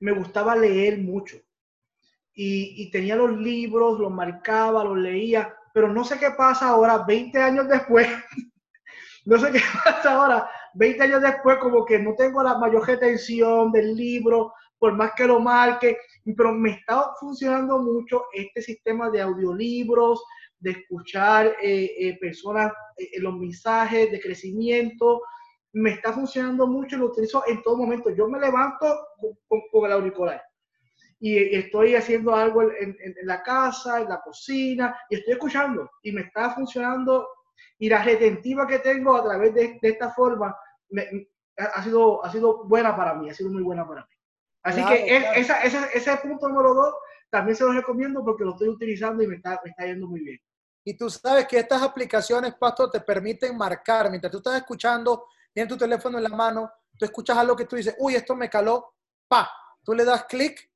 me 0.00 0.12
gustaba 0.12 0.56
leer 0.56 0.96
mucho 0.96 1.36
y, 2.32 2.90
tenía 2.90 3.14
los 3.14 3.36
libros, 3.36 4.00
los 4.00 4.10
marcaba, 4.10 4.82
los 4.82 4.96
leía, 4.96 5.54
pero 5.74 5.92
no 5.92 6.04
sé 6.04 6.18
qué 6.18 6.30
pasa 6.30 6.68
ahora, 6.68 7.04
20 7.06 7.38
años 7.38 7.68
después, 7.68 8.08
no 9.26 9.38
sé 9.38 9.52
qué 9.52 9.60
pasa 9.84 10.14
ahora, 10.14 10.48
20 10.72 11.02
años 11.02 11.20
después, 11.20 11.58
como 11.58 11.84
que 11.84 11.98
no 11.98 12.14
tengo 12.14 12.42
la 12.42 12.56
mayor 12.56 12.86
retención 12.86 13.70
del 13.72 13.94
libro, 13.94 14.54
por 14.78 14.94
más 14.94 15.12
que 15.14 15.26
lo 15.26 15.38
marque, 15.38 15.98
pero 16.32 16.52
me 16.52 16.70
está 16.70 17.12
funcionando 17.20 17.78
mucho 17.78 18.24
este 18.32 18.62
sistema 18.62 19.10
de 19.10 19.20
audiolibros, 19.20 20.24
de 20.58 20.70
escuchar 20.70 21.54
eh, 21.62 21.90
eh, 21.98 22.18
personas, 22.18 22.72
eh, 22.96 23.20
los 23.20 23.36
mensajes 23.36 24.10
de 24.10 24.20
crecimiento, 24.20 25.22
me 25.74 25.90
está 25.90 26.12
funcionando 26.12 26.66
mucho 26.66 26.96
lo 26.96 27.06
utilizo 27.06 27.44
en 27.46 27.62
todo 27.62 27.76
momento. 27.76 28.10
Yo 28.10 28.28
me 28.28 28.38
levanto 28.38 28.86
con, 29.48 29.60
con 29.70 29.86
el 29.86 29.92
auricular 29.92 30.40
y 31.24 31.56
estoy 31.56 31.94
haciendo 31.94 32.34
algo 32.34 32.62
en, 32.62 32.96
la 33.22 33.42
casa, 33.42 34.00
en 34.00 34.10
la 34.10 34.20
cocina, 34.20 34.94
y 35.08 35.16
estoy 35.16 35.32
escuchando 35.32 35.90
y 36.02 36.12
me 36.12 36.20
está 36.20 36.50
funcionando. 36.50 37.26
Y 37.78 37.88
la 37.88 38.04
retentiva 38.04 38.66
que 38.66 38.80
tengo 38.80 39.16
a 39.16 39.24
través 39.24 39.54
de, 39.54 39.78
esta 39.80 40.10
forma 40.10 40.54
ha, 41.56 41.82
sido, 41.82 42.22
ha 42.22 42.30
sido 42.30 42.64
buena 42.64 42.94
para 42.94 43.14
mí, 43.14 43.30
ha 43.30 43.34
sido 43.34 43.50
muy 43.50 43.62
buena 43.62 43.88
para 43.88 44.02
mí. 44.02 44.13
Así 44.64 44.84
que 44.84 45.16
esa, 45.36 45.62
ese 45.62 46.16
punto 46.16 46.48
número 46.48 46.74
dos 46.74 46.94
también 47.30 47.56
se 47.56 47.64
lo 47.64 47.72
recomiendo 47.72 48.24
porque 48.24 48.44
lo 48.44 48.52
estoy 48.52 48.68
utilizando 48.68 49.22
y 49.22 49.26
me 49.26 49.36
está, 49.36 49.60
me 49.62 49.70
está 49.70 49.84
yendo 49.84 50.08
muy 50.08 50.20
bien. 50.20 50.40
Y 50.84 50.96
tú 50.96 51.08
sabes 51.10 51.46
que 51.46 51.58
estas 51.58 51.82
aplicaciones, 51.82 52.54
Pastor, 52.54 52.90
te 52.90 53.00
permiten 53.00 53.56
marcar. 53.56 54.10
Mientras 54.10 54.30
tú 54.30 54.38
estás 54.38 54.56
escuchando, 54.56 55.26
tienes 55.52 55.68
tu 55.68 55.78
teléfono 55.78 56.18
en 56.18 56.24
la 56.24 56.30
mano, 56.30 56.70
tú 56.98 57.04
escuchas 57.04 57.36
algo 57.36 57.54
que 57.54 57.66
tú 57.66 57.76
dices, 57.76 57.94
uy, 57.98 58.14
esto 58.14 58.34
me 58.34 58.48
caló, 58.50 58.94
pa, 59.28 59.50
tú 59.82 59.94
le 59.94 60.04
das 60.04 60.24
clic 60.24 60.70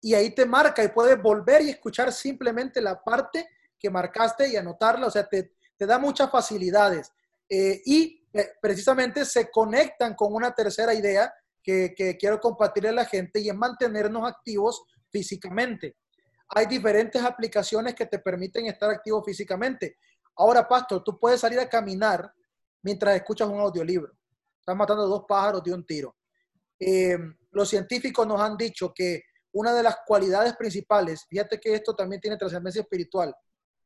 y 0.00 0.14
ahí 0.14 0.34
te 0.34 0.44
marca 0.44 0.82
y 0.84 0.88
puedes 0.88 1.20
volver 1.20 1.62
y 1.62 1.70
escuchar 1.70 2.12
simplemente 2.12 2.80
la 2.80 3.02
parte 3.02 3.48
que 3.78 3.90
marcaste 3.90 4.48
y 4.48 4.56
anotarla, 4.56 5.06
o 5.06 5.10
sea, 5.10 5.26
te, 5.26 5.54
te 5.76 5.86
da 5.86 5.98
muchas 5.98 6.30
facilidades. 6.30 7.12
Eh, 7.48 7.82
y 7.84 8.26
eh, 8.32 8.52
precisamente 8.60 9.24
se 9.24 9.50
conectan 9.50 10.14
con 10.14 10.34
una 10.34 10.54
tercera 10.54 10.92
idea 10.94 11.32
que, 11.64 12.16
quiero 12.20 12.38
compartirle 12.38 12.90
a 12.90 12.92
la 12.92 13.06
gente 13.06 13.40
y 13.40 13.48
es 13.48 13.56
mantenernos 13.56 14.28
activos 14.28 14.84
físicamente. 15.10 15.96
Hay 16.48 16.66
diferentes 16.66 17.22
aplicaciones 17.22 17.94
que 17.94 18.06
te 18.06 18.18
permiten 18.18 18.66
estar 18.66 18.90
activo 18.90 19.24
físicamente. 19.24 19.96
Ahora, 20.36 20.68
Pastor, 20.68 21.02
tú 21.02 21.18
puedes 21.18 21.40
salir 21.40 21.58
a 21.58 21.68
caminar 21.68 22.30
mientras 22.82 23.16
escuchas 23.16 23.48
un 23.48 23.60
audiolibro. 23.60 24.12
Estás 24.60 24.76
matando 24.76 25.08
dos 25.08 25.24
pájaros 25.26 25.64
de 25.64 25.72
un 25.72 25.86
tiro. 25.86 26.14
Eh, 26.78 27.18
los 27.50 27.68
científicos 27.68 28.26
nos 28.26 28.40
han 28.40 28.56
dicho 28.56 28.92
que 28.92 29.22
una 29.52 29.72
de 29.72 29.82
las 29.82 29.98
cualidades 30.06 30.54
principales, 30.56 31.24
fíjate 31.28 31.58
que 31.58 31.74
esto 31.74 31.94
también 31.94 32.20
tiene 32.20 32.36
trascendencia 32.36 32.82
espiritual, 32.82 33.34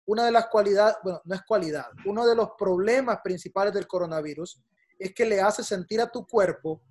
una 0.07 0.25
de 0.25 0.33
las 0.33 0.47
cualidades, 0.47 0.97
bueno, 1.05 1.21
no 1.25 1.35
es 1.35 1.43
cualidad, 1.43 1.87
uno 2.07 2.27
de 2.27 2.35
los 2.35 2.53
problemas 2.59 3.19
principales 3.23 3.75
del 3.75 3.87
coronavirus 3.87 4.63
es 4.99 5.15
que 5.15 5.27
le 5.27 5.41
hace 5.41 5.63
sentir 5.63 6.01
a 6.01 6.11
tu 6.11 6.27
cuerpo 6.27 6.83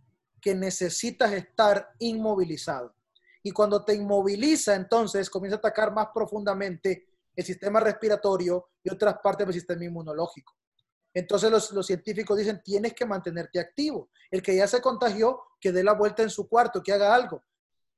que 0.41 0.55
necesitas 0.55 1.31
estar 1.33 1.93
inmovilizado. 1.99 2.93
Y 3.43 3.51
cuando 3.51 3.83
te 3.83 3.93
inmoviliza, 3.93 4.75
entonces 4.75 5.29
comienza 5.29 5.55
a 5.55 5.59
atacar 5.59 5.93
más 5.93 6.07
profundamente 6.13 7.07
el 7.35 7.45
sistema 7.45 7.79
respiratorio 7.79 8.69
y 8.83 8.91
otras 8.91 9.17
partes 9.23 9.45
del 9.47 9.53
sistema 9.53 9.85
inmunológico. 9.85 10.55
Entonces 11.13 11.49
los, 11.49 11.71
los, 11.71 11.85
científicos 11.85 12.37
dicen, 12.37 12.61
tienes 12.63 12.93
que 12.93 13.05
mantenerte 13.05 13.59
activo. 13.59 14.09
El 14.29 14.41
que 14.41 14.55
ya 14.55 14.67
se 14.67 14.81
contagió, 14.81 15.41
que 15.59 15.71
dé 15.71 15.83
la 15.83 15.93
vuelta 15.93 16.23
en 16.23 16.29
su 16.29 16.47
cuarto, 16.47 16.83
que 16.83 16.93
haga 16.93 17.13
algo. 17.13 17.43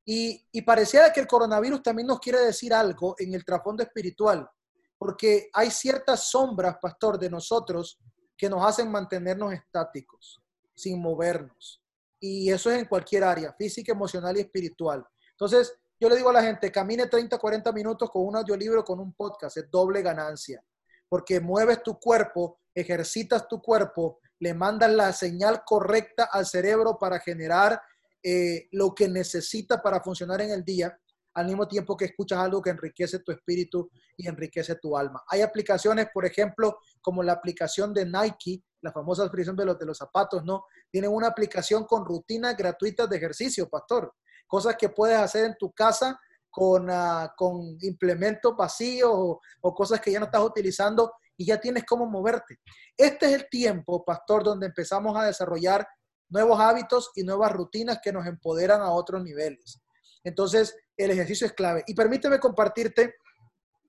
Y, 0.06 0.48
y 0.52 0.62
pareciera 0.62 1.12
que 1.12 1.20
el 1.20 1.28
coronavirus 1.28 1.84
también 1.84 2.08
nos 2.08 2.20
quiere 2.20 2.40
decir 2.40 2.74
algo 2.74 3.16
en 3.20 3.34
el 3.34 3.44
trasfondo 3.44 3.84
espiritual, 3.84 4.50
porque 4.98 5.50
hay 5.54 5.70
ciertas 5.72 6.30
sombras, 6.30 6.78
pastor, 6.82 7.20
de 7.20 7.30
nosotros 7.30 8.00
que 8.38 8.50
nos 8.50 8.66
hacen 8.66 8.90
mantenernos 8.90 9.54
estáticos, 9.54 10.42
sin 10.74 11.02
movernos. 11.02 11.82
Y 12.20 12.52
eso 12.52 12.70
es 12.70 12.80
en 12.80 12.86
cualquier 12.86 13.24
área, 13.24 13.54
física, 13.54 13.92
emocional 13.92 14.36
y 14.38 14.42
espiritual. 14.42 15.06
Entonces, 15.32 15.74
yo 16.00 16.10
le 16.10 16.16
digo 16.16 16.30
a 16.30 16.34
la 16.34 16.44
gente, 16.44 16.72
camine 16.72 17.08
30, 17.08 17.38
40 17.38 17.72
minutos 17.72 18.10
con 18.10 18.26
un 18.26 18.36
audiolibro, 18.38 18.84
con 18.84 19.00
un 19.00 19.14
podcast, 19.14 19.58
es 19.58 19.70
doble 19.70 20.02
ganancia, 20.02 20.64
porque 21.10 21.40
mueves 21.40 21.84
tu 21.84 22.00
cuerpo, 22.00 22.60
ejercitas 22.74 23.48
tu 23.48 23.62
cuerpo, 23.62 24.20
le 24.40 24.54
mandas 24.54 24.92
la 24.92 25.12
señal 25.12 25.64
correcta 25.66 26.30
al 26.32 26.46
cerebro 26.46 26.98
para 26.98 27.20
generar 27.20 27.82
eh, 28.24 28.68
lo 28.72 28.94
que 28.96 29.08
necesita 29.10 29.82
para 29.82 30.02
funcionar 30.02 30.42
en 30.42 30.52
el 30.52 30.64
día, 30.64 30.98
al 31.34 31.46
mismo 31.46 31.68
tiempo 31.68 31.96
que 31.96 32.06
escuchas 32.06 32.40
algo 32.40 32.62
que 32.62 32.70
enriquece 32.70 33.20
tu 33.20 33.32
espíritu 33.32 33.90
y 34.18 34.28
enriquece 34.28 34.76
tu 34.76 34.98
alma. 34.98 35.24
Hay 35.28 35.42
aplicaciones, 35.42 36.08
por 36.14 36.26
ejemplo, 36.26 36.80
como 37.02 37.24
la 37.24 37.34
aplicación 37.34 37.94
de 37.94 38.06
Nike, 38.06 38.64
la 38.82 38.92
famosa 38.92 39.24
aplicación 39.24 39.56
de 39.56 39.66
los, 39.66 39.78
de 39.78 39.86
los 39.86 39.98
zapatos, 39.98 40.44
¿no? 40.44 40.66
Tienen 40.92 41.12
una 41.12 41.28
aplicación 41.28 41.86
con 41.86 42.06
rutinas 42.06 42.56
gratuitas 42.56 43.10
de 43.10 43.18
ejercicio, 43.18 43.70
pastor. 43.70 44.14
Cosas 44.48 44.76
que 44.76 44.90
puedes 44.90 45.18
hacer 45.18 45.46
en 45.46 45.56
tu 45.58 45.72
casa 45.72 46.20
con, 46.50 46.90
uh, 46.90 47.30
con 47.38 47.78
implementos 47.82 48.56
vacíos 48.56 49.12
o, 49.14 49.40
o 49.62 49.76
cosas 49.76 50.02
que 50.02 50.12
ya 50.12 50.20
no 50.20 50.26
estás 50.26 50.42
utilizando 50.42 51.14
y 51.38 51.46
ya 51.46 51.60
tienes 51.60 51.86
cómo 51.86 52.06
moverte. 52.06 52.60
Este 52.98 53.28
es 53.28 53.34
el 53.34 53.50
tiempo, 53.50 54.04
pastor, 54.04 54.44
donde 54.44 54.68
empezamos 54.68 55.16
a 55.16 55.26
desarrollar 55.26 55.88
nuevos 56.28 56.60
hábitos 56.60 57.12
y 57.16 57.24
nuevas 57.24 57.52
rutinas 57.52 58.00
que 58.04 58.12
nos 58.12 58.26
empoderan 58.26 58.82
a 58.82 58.92
otros 58.92 59.24
niveles. 59.24 59.80
Entonces, 60.24 60.76
el 60.98 61.12
ejercicio 61.12 61.48
es 61.48 61.54
clave. 61.54 61.84
Y 61.88 61.94
permíteme 61.94 62.40
compartirte 62.40 63.16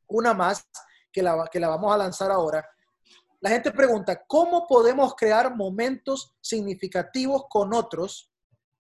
una 0.07 0.33
más 0.33 0.65
que 1.13 1.23
la, 1.23 1.49
que 1.51 1.61
la 1.61 1.69
vamos 1.69 1.93
a 1.93 1.99
lanzar 1.99 2.31
ahora. 2.31 2.67
La 3.42 3.48
gente 3.48 3.72
pregunta, 3.72 4.22
¿cómo 4.26 4.66
podemos 4.66 5.14
crear 5.14 5.57
momentos 5.57 6.37
significativos 6.42 7.44
con 7.48 7.72
otros 7.72 8.31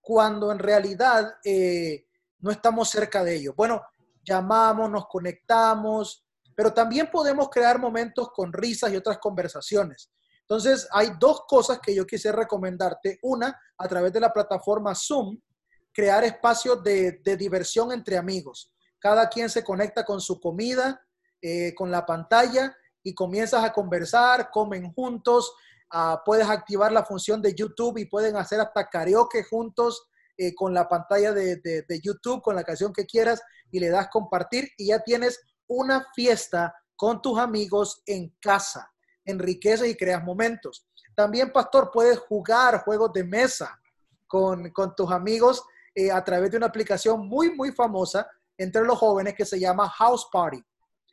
cuando 0.02 0.52
en 0.52 0.58
realidad 0.58 1.34
eh, 1.44 2.04
no 2.40 2.50
estamos 2.50 2.90
cerca 2.90 3.24
de 3.24 3.36
ellos? 3.36 3.56
Bueno, 3.56 3.82
llamamos, 4.22 4.90
nos 4.90 5.06
conectamos, 5.06 6.26
pero 6.54 6.74
también 6.74 7.10
podemos 7.10 7.48
crear 7.48 7.78
momentos 7.78 8.32
con 8.34 8.52
risas 8.52 8.92
y 8.92 8.96
otras 8.96 9.16
conversaciones. 9.16 10.10
Entonces, 10.42 10.86
hay 10.92 11.12
dos 11.18 11.44
cosas 11.48 11.78
que 11.78 11.94
yo 11.94 12.06
quisiera 12.06 12.36
recomendarte. 12.36 13.18
Una, 13.22 13.58
a 13.78 13.88
través 13.88 14.12
de 14.12 14.20
la 14.20 14.30
plataforma 14.30 14.94
Zoom, 14.94 15.40
crear 15.90 16.22
espacios 16.24 16.82
de, 16.82 17.22
diversión 17.38 17.92
entre 17.92 18.18
amigos. 18.18 18.70
Cada 18.98 19.26
quien 19.30 19.48
se 19.48 19.64
conecta 19.64 20.04
con 20.04 20.20
su 20.20 20.38
comida, 20.38 21.00
eh, 21.40 21.74
con 21.74 21.90
la 21.90 22.04
pantalla 22.04 22.76
y 23.02 23.14
comienzas 23.14 23.64
a 23.64 23.72
conversar, 23.72 24.50
comen 24.50 24.92
juntos. 24.92 25.54
Ah, 25.90 26.22
puedes 26.24 26.48
activar 26.48 26.92
la 26.92 27.04
función 27.04 27.42
de 27.42 27.54
YouTube 27.54 27.98
y 27.98 28.06
pueden 28.06 28.36
hacer 28.36 28.60
hasta 28.60 28.88
karaoke 28.88 29.44
juntos 29.44 30.08
eh, 30.36 30.54
con 30.54 30.72
la 30.72 30.88
pantalla 30.88 31.32
de, 31.32 31.56
de 31.56 32.00
YouTube, 32.00 32.42
con 32.42 32.54
la 32.54 32.64
canción 32.64 32.92
que 32.92 33.06
quieras 33.06 33.42
y 33.70 33.80
le 33.80 33.90
das 33.90 34.08
compartir 34.08 34.70
y 34.76 34.88
ya 34.88 35.00
tienes 35.00 35.40
una 35.66 36.06
fiesta 36.14 36.74
con 36.96 37.20
tus 37.22 37.38
amigos 37.38 38.02
en 38.06 38.34
casa 38.40 38.90
enriqueces 39.24 39.88
y 39.88 39.96
creas 39.96 40.22
momentos. 40.22 40.86
También, 41.14 41.52
pastor, 41.52 41.90
puedes 41.92 42.18
jugar 42.18 42.82
juegos 42.84 43.12
de 43.12 43.24
mesa 43.24 43.80
con, 44.26 44.72
tus 44.96 45.10
amigos 45.10 45.64
eh, 45.94 46.10
a 46.10 46.22
través 46.24 46.50
de 46.50 46.56
una 46.56 46.66
aplicación 46.66 47.26
muy, 47.26 47.54
muy 47.54 47.72
famosa 47.72 48.28
entre 48.56 48.84
los 48.84 48.98
jóvenes 48.98 49.34
que 49.34 49.44
se 49.44 49.58
llama 49.58 49.88
House 49.88 50.28
Party. 50.30 50.62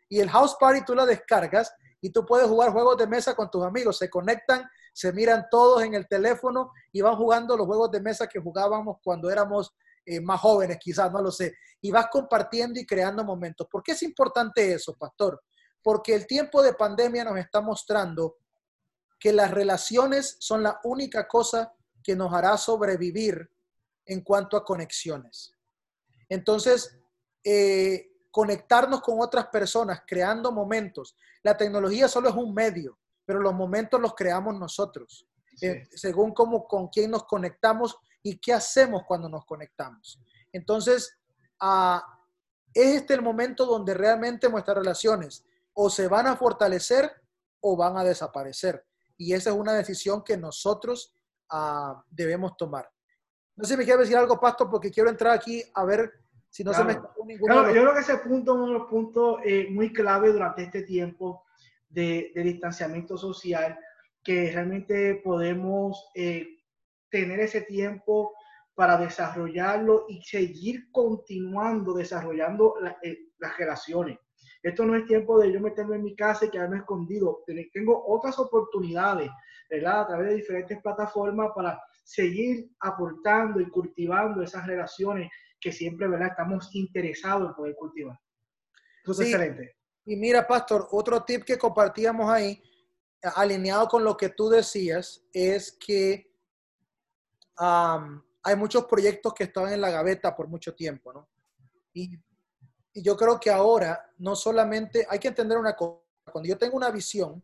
Y 0.10 0.20
el 0.20 0.30
House 0.30 0.56
Party 0.60 0.86
tú 0.86 0.96
la 0.96 1.06
descargas 1.06 1.74
y 2.02 2.12
tú 2.12 2.26
puedes 2.26 2.48
jugar 2.48 2.72
juegos 2.72 2.98
de 2.98 3.08
mesa 3.08 3.36
con 3.36 3.50
tus 3.50 3.64
amigos. 3.64 3.98
Se 3.98 4.10
conectan, 4.10 4.70
se 4.94 5.12
miran 5.14 5.46
todos 5.50 5.84
en 5.84 5.94
el 5.94 6.08
teléfono 6.08 6.72
y 6.92 7.02
van 7.02 7.16
jugando 7.16 7.58
los 7.58 7.66
juegos 7.66 7.92
de 7.92 8.02
mesa 8.02 8.28
que 8.28 8.40
jugábamos 8.40 8.98
cuando 9.04 9.30
éramos 9.30 9.74
eh, 10.06 10.22
más 10.22 10.40
jóvenes, 10.40 10.78
quizás, 10.80 11.12
no 11.12 11.22
lo 11.22 11.32
sé. 11.32 11.56
Y 11.82 11.92
vas 11.92 12.08
compartiendo 12.12 12.80
y 12.80 12.86
creando 12.86 13.24
momentos. 13.24 13.68
¿Por 13.70 13.84
qué 13.84 13.92
es 13.92 14.04
importante 14.04 14.74
eso, 14.74 14.96
pastor? 14.96 15.42
porque 15.88 16.14
el 16.14 16.28
tiempo 16.28 16.62
de 16.62 16.74
pandemia 16.74 17.24
nos 17.24 17.38
está 17.38 17.62
mostrando 17.62 18.40
que 19.18 19.32
las 19.32 19.52
relaciones 19.52 20.36
son 20.38 20.62
la 20.62 20.82
única 20.84 21.30
cosa 21.30 21.74
que 22.04 22.14
nos 22.14 22.34
hará 22.34 22.58
sobrevivir 22.58 23.50
en 24.06 24.20
cuanto 24.20 24.58
a 24.58 24.66
conexiones. 24.66 25.54
Entonces, 26.28 27.00
eh, 27.42 28.17
conectarnos 28.38 29.02
con 29.02 29.20
otras 29.20 29.48
personas, 29.48 30.04
creando 30.06 30.52
momentos. 30.52 31.16
La 31.42 31.58
tecnología 31.58 32.08
solo 32.08 32.30
es 32.30 32.36
un 32.36 32.54
medio, 32.54 33.00
pero 33.26 33.40
los 33.40 33.56
momentos 33.56 34.00
los 34.00 34.14
creamos 34.14 34.54
nosotros, 34.60 35.28
eh, 35.60 35.88
según 35.90 36.36
cómo, 36.36 36.68
con 36.68 36.88
quién 36.90 37.10
nos 37.10 37.24
conectamos 37.24 37.98
y 38.22 38.38
qué 38.38 38.54
hacemos 38.54 39.06
cuando 39.08 39.28
nos 39.28 39.44
conectamos. 39.44 40.22
Entonces, 40.54 41.18
ah, 41.60 42.06
es 42.72 42.98
este 42.98 43.16
el 43.16 43.24
momento 43.24 43.66
donde 43.66 43.96
realmente 43.96 44.48
nuestras 44.52 44.78
relaciones 44.78 45.44
o 45.74 45.90
se 45.90 46.08
van 46.08 46.28
a 46.28 46.36
fortalecer 46.36 47.12
o 47.60 47.76
van 47.76 47.98
a 47.98 48.04
desaparecer. 48.04 48.86
Y 49.18 49.34
esa 49.34 49.50
es 49.50 49.56
una 49.56 49.74
decisión 49.74 50.24
que 50.24 50.38
nosotros 50.38 51.12
ah, 51.50 52.04
debemos 52.12 52.56
tomar. 52.56 52.88
No 53.56 53.64
sé 53.64 53.74
si 53.74 53.78
me 53.78 53.84
quiere 53.84 54.02
decir 54.02 54.16
algo, 54.16 54.40
Pasto, 54.40 54.70
porque 54.70 54.92
quiero 54.92 55.10
entrar 55.10 55.34
aquí 55.34 55.64
a 55.74 55.84
ver 55.86 56.27
si 56.50 56.64
no 56.64 56.74
se 56.74 56.84
me 56.84 56.94
está 56.94 57.10
ninguno. 57.26 57.68
Yo 57.68 57.82
creo 57.82 57.94
que 57.94 58.00
ese 58.00 58.18
punto 58.18 58.52
es 58.52 58.58
uno 58.58 58.68
de 58.68 58.80
los 58.80 58.88
puntos 58.88 59.40
eh, 59.44 59.68
muy 59.70 59.94
clave 59.94 60.32
durante 60.32 60.64
este 60.64 60.84
tiempo 60.84 61.46
de, 61.90 62.32
distanciamiento 62.36 63.18
social, 63.18 63.78
que 64.24 64.52
realmente 64.52 65.22
podemos 65.24 66.10
eh, 66.16 66.48
tener 67.10 67.40
ese 67.40 67.62
tiempo 67.62 68.34
para 68.76 68.98
desarrollarlo 68.98 70.06
y 70.08 70.22
seguir 70.22 70.92
continuando 70.92 71.94
desarrollando 71.94 72.76
eh, 73.02 73.18
las 73.40 73.58
relaciones. 73.58 74.20
Esto 74.62 74.86
no 74.86 74.96
es 74.96 75.06
tiempo 75.06 75.40
de 75.40 75.52
yo 75.52 75.60
meterme 75.60 75.96
en 75.96 76.04
mi 76.04 76.16
casa 76.16 76.46
y 76.46 76.50
quedarme 76.50 76.78
escondido. 76.78 77.44
Tengo 77.74 78.04
otras 78.08 78.38
oportunidades, 78.40 79.30
¿verdad? 79.70 80.02
A 80.02 80.08
través 80.08 80.30
de 80.30 80.36
diferentes 80.36 80.82
plataformas 80.82 81.52
para 81.56 81.82
seguir 82.04 82.70
aportando 82.80 83.60
y 83.60 83.70
cultivando 83.70 84.42
esas 84.42 84.66
relaciones 84.68 85.30
que 85.60 85.72
siempre, 85.72 86.08
¿verdad? 86.08 86.30
Estamos 86.30 86.74
interesados 86.76 87.50
en 87.50 87.56
poder 87.56 87.76
cultivar. 87.76 88.20
Eso 89.04 89.14
es 89.14 89.20
excelente. 89.22 89.78
Y 90.06 90.16
mira, 90.16 90.48
Pastor, 90.48 90.88
otro 90.92 91.24
tip 91.24 91.44
que 91.44 91.58
compartíamos 91.58 92.30
ahí, 92.30 92.62
alineado 93.36 93.88
con 93.88 94.04
lo 94.04 94.16
que 94.16 94.30
tú 94.30 94.50
decías, 94.50 95.24
es 95.34 95.72
que 95.74 96.32
hay 97.58 98.56
muchos 98.56 98.86
proyectos 98.86 99.34
que 99.34 99.46
estaban 99.46 99.74
en 99.74 99.82
la 99.82 99.90
gaveta 99.90 100.36
por 100.36 100.48
mucho 100.48 100.74
tiempo, 100.76 101.12
¿no? 101.12 101.30
Y 101.94 102.18
y 102.98 103.04
yo 103.04 103.16
creo 103.16 103.40
que 103.40 103.52
ahora 103.52 104.12
no 104.18 104.36
solamente 104.36 105.06
hay 105.08 105.20
que 105.20 105.28
entender 105.28 105.56
una 105.56 105.76
cosa, 105.76 106.02
cuando 106.32 106.50
yo 106.50 106.58
tengo 106.58 106.76
una 106.76 106.90
visión, 106.90 107.44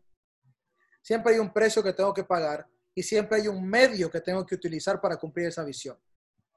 siempre 1.00 1.32
hay 1.32 1.38
un 1.38 1.52
precio 1.52 1.80
que 1.80 1.92
tengo 1.92 2.12
que 2.12 2.24
pagar 2.24 2.68
y 2.92 3.04
siempre 3.04 3.40
hay 3.40 3.46
un 3.46 3.64
medio 3.64 4.10
que 4.10 4.20
tengo 4.20 4.44
que 4.44 4.56
utilizar 4.56 5.00
para 5.00 5.16
cumplir 5.16 5.46
esa 5.46 5.62
visión. 5.62 5.96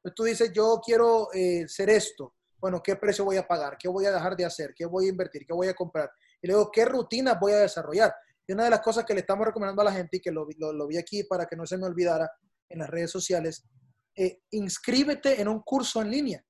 Entonces 0.08 0.16
tú 0.16 0.24
dices, 0.24 0.54
yo 0.54 0.80
quiero 0.84 1.28
eh, 1.34 1.68
ser 1.68 1.90
esto. 1.90 2.34
Bueno, 2.60 2.82
¿qué 2.82 2.96
precio 2.96 3.26
voy 3.26 3.36
a 3.36 3.46
pagar? 3.46 3.78
¿Qué 3.78 3.90
voy 3.90 4.06
a 4.06 4.12
dejar 4.12 4.38
de 4.38 4.46
hacer? 4.46 4.74
¿Qué 4.74 4.86
voy 4.86 5.08
a 5.08 5.10
invertir? 5.10 5.46
¿Qué 5.46 5.54
voy 5.54 5.68
a 5.68 5.74
comprar? 5.74 6.10
Y 6.42 6.48
luego, 6.48 6.72
¿qué 6.72 6.86
rutinas 6.86 7.38
voy 7.40 7.52
a 7.52 7.58
desarrollar? 7.58 8.16
Y 8.48 8.54
una 8.54 8.64
de 8.64 8.70
las 8.70 8.80
cosas 8.80 9.04
que 9.04 9.14
le 9.14 9.20
estamos 9.20 9.46
recomendando 9.46 9.82
a 9.82 9.86
la 9.86 9.92
gente 9.92 10.18
y 10.18 10.20
que 10.22 10.32
lo, 10.32 10.48
lo, 10.58 10.88
vi 10.88 10.98
aquí 10.98 11.26
para 11.26 11.46
que 11.46 11.58
no 11.58 11.66
se 11.66 11.78
me 11.78 11.86
olvidara 11.86 12.32
en 12.70 12.80
las 12.80 12.90
redes 12.90 13.12
sociales, 13.12 13.66
eh, 14.16 14.40
inscríbete 14.52 15.42
en 15.42 15.50
un 15.50 15.62
curso 15.62 16.02
en 16.02 16.10
línea. 16.10 16.46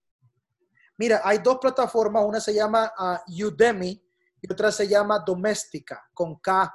Mira, 0.99 1.21
hay 1.23 1.39
dos 1.39 1.57
plataformas, 1.59 2.25
una 2.25 2.39
se 2.39 2.53
llama 2.53 2.91
uh, 2.99 3.45
Udemy 3.45 3.99
y 4.39 4.53
otra 4.53 4.71
se 4.71 4.87
llama 4.87 5.23
Doméstica, 5.25 6.07
con 6.13 6.39
K, 6.39 6.71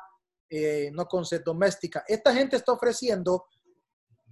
eh, 0.50 0.90
no 0.92 1.06
con 1.06 1.24
C, 1.24 1.38
Doméstica. 1.38 2.04
Esta 2.08 2.34
gente 2.34 2.56
está 2.56 2.72
ofreciendo 2.72 3.46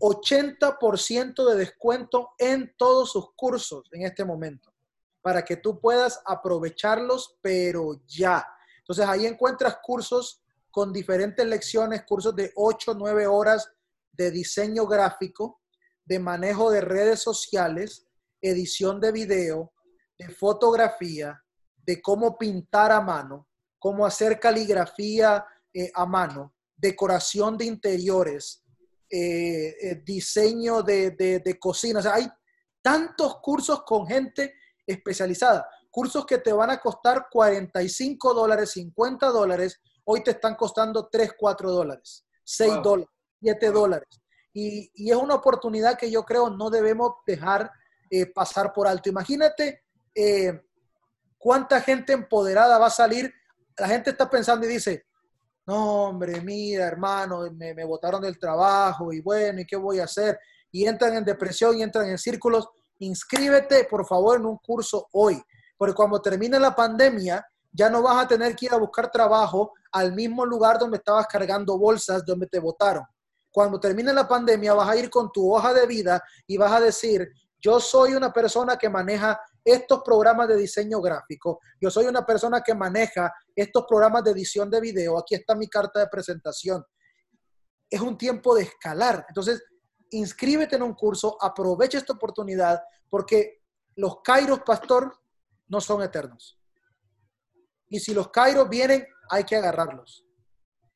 80% 0.00 1.48
de 1.50 1.56
descuento 1.56 2.30
en 2.38 2.74
todos 2.76 3.12
sus 3.12 3.32
cursos 3.34 3.88
en 3.92 4.02
este 4.02 4.24
momento, 4.24 4.72
para 5.20 5.44
que 5.44 5.56
tú 5.56 5.78
puedas 5.78 6.20
aprovecharlos, 6.24 7.38
pero 7.42 8.00
ya. 8.06 8.46
Entonces 8.78 9.06
ahí 9.06 9.26
encuentras 9.26 9.78
cursos 9.82 10.42
con 10.70 10.92
diferentes 10.92 11.46
lecciones, 11.46 12.04
cursos 12.04 12.34
de 12.34 12.52
8, 12.56 12.94
9 12.94 13.26
horas 13.26 13.70
de 14.12 14.30
diseño 14.30 14.86
gráfico, 14.86 15.60
de 16.04 16.18
manejo 16.18 16.70
de 16.70 16.80
redes 16.80 17.20
sociales, 17.20 18.06
edición 18.40 19.00
de 19.00 19.12
video, 19.12 19.72
de 20.18 20.28
fotografía, 20.30 21.42
de 21.76 22.00
cómo 22.00 22.38
pintar 22.38 22.90
a 22.92 23.00
mano, 23.00 23.48
cómo 23.78 24.06
hacer 24.06 24.40
caligrafía 24.40 25.44
eh, 25.72 25.90
a 25.94 26.06
mano, 26.06 26.54
decoración 26.76 27.56
de 27.56 27.66
interiores, 27.66 28.64
eh, 29.10 29.76
eh, 29.80 30.02
diseño 30.04 30.82
de, 30.82 31.10
de, 31.10 31.58
cocina. 31.58 32.00
O 32.00 32.02
sea, 32.02 32.14
hay 32.14 32.28
tantos 32.82 33.38
cursos 33.40 33.82
con 33.82 34.06
gente 34.06 34.54
especializada. 34.86 35.68
Cursos 35.90 36.24
que 36.24 36.38
te 36.38 36.52
van 36.52 36.70
a 36.70 36.80
costar 36.80 37.26
45 37.30 38.34
dólares, 38.34 38.70
50 38.72 39.26
dólares, 39.26 39.80
hoy 40.04 40.22
te 40.22 40.32
están 40.32 40.54
costando 40.54 41.08
3, 41.08 41.32
4 41.36 41.70
dólares, 41.70 42.24
6 42.44 42.74
dólares, 42.82 43.10
7 43.40 43.70
dólares. 43.70 44.08
Y, 44.52 44.90
y, 44.94 45.10
es 45.10 45.16
una 45.16 45.34
oportunidad 45.34 45.98
que 45.98 46.10
yo 46.10 46.24
creo 46.24 46.50
no 46.50 46.70
debemos 46.70 47.12
dejar 47.26 47.70
pasar 48.34 48.72
por 48.72 48.88
alto. 48.88 49.08
Imagínate 49.08 49.84
eh, 50.14 50.60
cuánta 51.38 51.80
gente 51.80 52.12
empoderada 52.12 52.78
va 52.78 52.86
a 52.86 52.90
salir. 52.90 53.32
La 53.76 53.88
gente 53.88 54.10
está 54.10 54.28
pensando 54.28 54.66
y 54.66 54.70
dice, 54.70 55.06
no, 55.70 56.06
hombre, 56.06 56.40
mira, 56.40 56.84
hermano, 56.84 57.48
me, 57.52 57.72
me 57.74 57.84
botaron 57.84 58.20
del 58.20 58.36
trabajo 58.36 59.12
y 59.12 59.20
bueno, 59.20 59.60
¿y 59.60 59.64
qué 59.64 59.76
voy 59.76 60.00
a 60.00 60.04
hacer? 60.04 60.36
Y 60.72 60.84
entran 60.84 61.14
en 61.14 61.24
depresión 61.24 61.78
y 61.78 61.82
entran 61.84 62.08
en 62.08 62.18
círculos. 62.18 62.68
Inscríbete, 62.98 63.84
por 63.84 64.04
favor, 64.04 64.40
en 64.40 64.46
un 64.46 64.56
curso 64.58 65.06
hoy, 65.12 65.40
porque 65.78 65.94
cuando 65.94 66.20
termine 66.20 66.58
la 66.58 66.74
pandemia, 66.74 67.46
ya 67.70 67.88
no 67.88 68.02
vas 68.02 68.24
a 68.24 68.26
tener 68.26 68.56
que 68.56 68.66
ir 68.66 68.74
a 68.74 68.78
buscar 68.78 69.12
trabajo 69.12 69.72
al 69.92 70.12
mismo 70.12 70.44
lugar 70.44 70.76
donde 70.76 70.96
estabas 70.96 71.28
cargando 71.28 71.78
bolsas, 71.78 72.24
donde 72.26 72.48
te 72.48 72.58
votaron. 72.58 73.04
cuando 73.52 73.78
termine 73.78 74.12
la 74.12 74.26
pandemia 74.26 74.74
vas 74.74 74.88
a 74.88 74.96
ir 74.96 75.08
con 75.08 75.30
tu 75.30 75.54
hoja 75.54 75.72
de 75.72 75.86
vida 75.86 76.20
y 76.48 76.56
vas 76.56 76.72
a 76.72 76.80
decir, 76.80 77.28
yo 77.60 77.78
soy 77.78 78.14
una 78.14 78.32
persona 78.32 78.76
que 78.76 78.88
maneja 78.88 79.40
estos 79.64 80.02
programas 80.02 80.48
de 80.48 80.56
diseño 80.56 81.00
gráfico, 81.00 81.60
yo 81.80 81.90
soy 81.90 82.06
una 82.06 82.24
persona 82.24 82.62
que 82.62 82.74
maneja 82.74 83.32
estos 83.54 83.84
programas 83.88 84.24
de 84.24 84.32
edición 84.32 84.70
de 84.70 84.80
video, 84.80 85.18
aquí 85.18 85.34
está 85.34 85.54
mi 85.54 85.68
carta 85.68 86.00
de 86.00 86.08
presentación. 86.08 86.84
Es 87.88 88.00
un 88.00 88.16
tiempo 88.16 88.54
de 88.54 88.62
escalar. 88.62 89.26
Entonces, 89.28 89.62
inscríbete 90.10 90.76
en 90.76 90.82
un 90.82 90.94
curso, 90.94 91.36
aprovecha 91.40 91.98
esta 91.98 92.12
oportunidad, 92.12 92.80
porque 93.08 93.62
los 93.96 94.20
Kairos, 94.22 94.60
pastor, 94.60 95.14
no 95.68 95.80
son 95.80 96.02
eternos. 96.02 96.58
Y 97.88 98.00
si 98.00 98.14
los 98.14 98.30
Kairos 98.30 98.68
vienen, 98.68 99.06
hay 99.28 99.44
que 99.44 99.56
agarrarlos. 99.56 100.24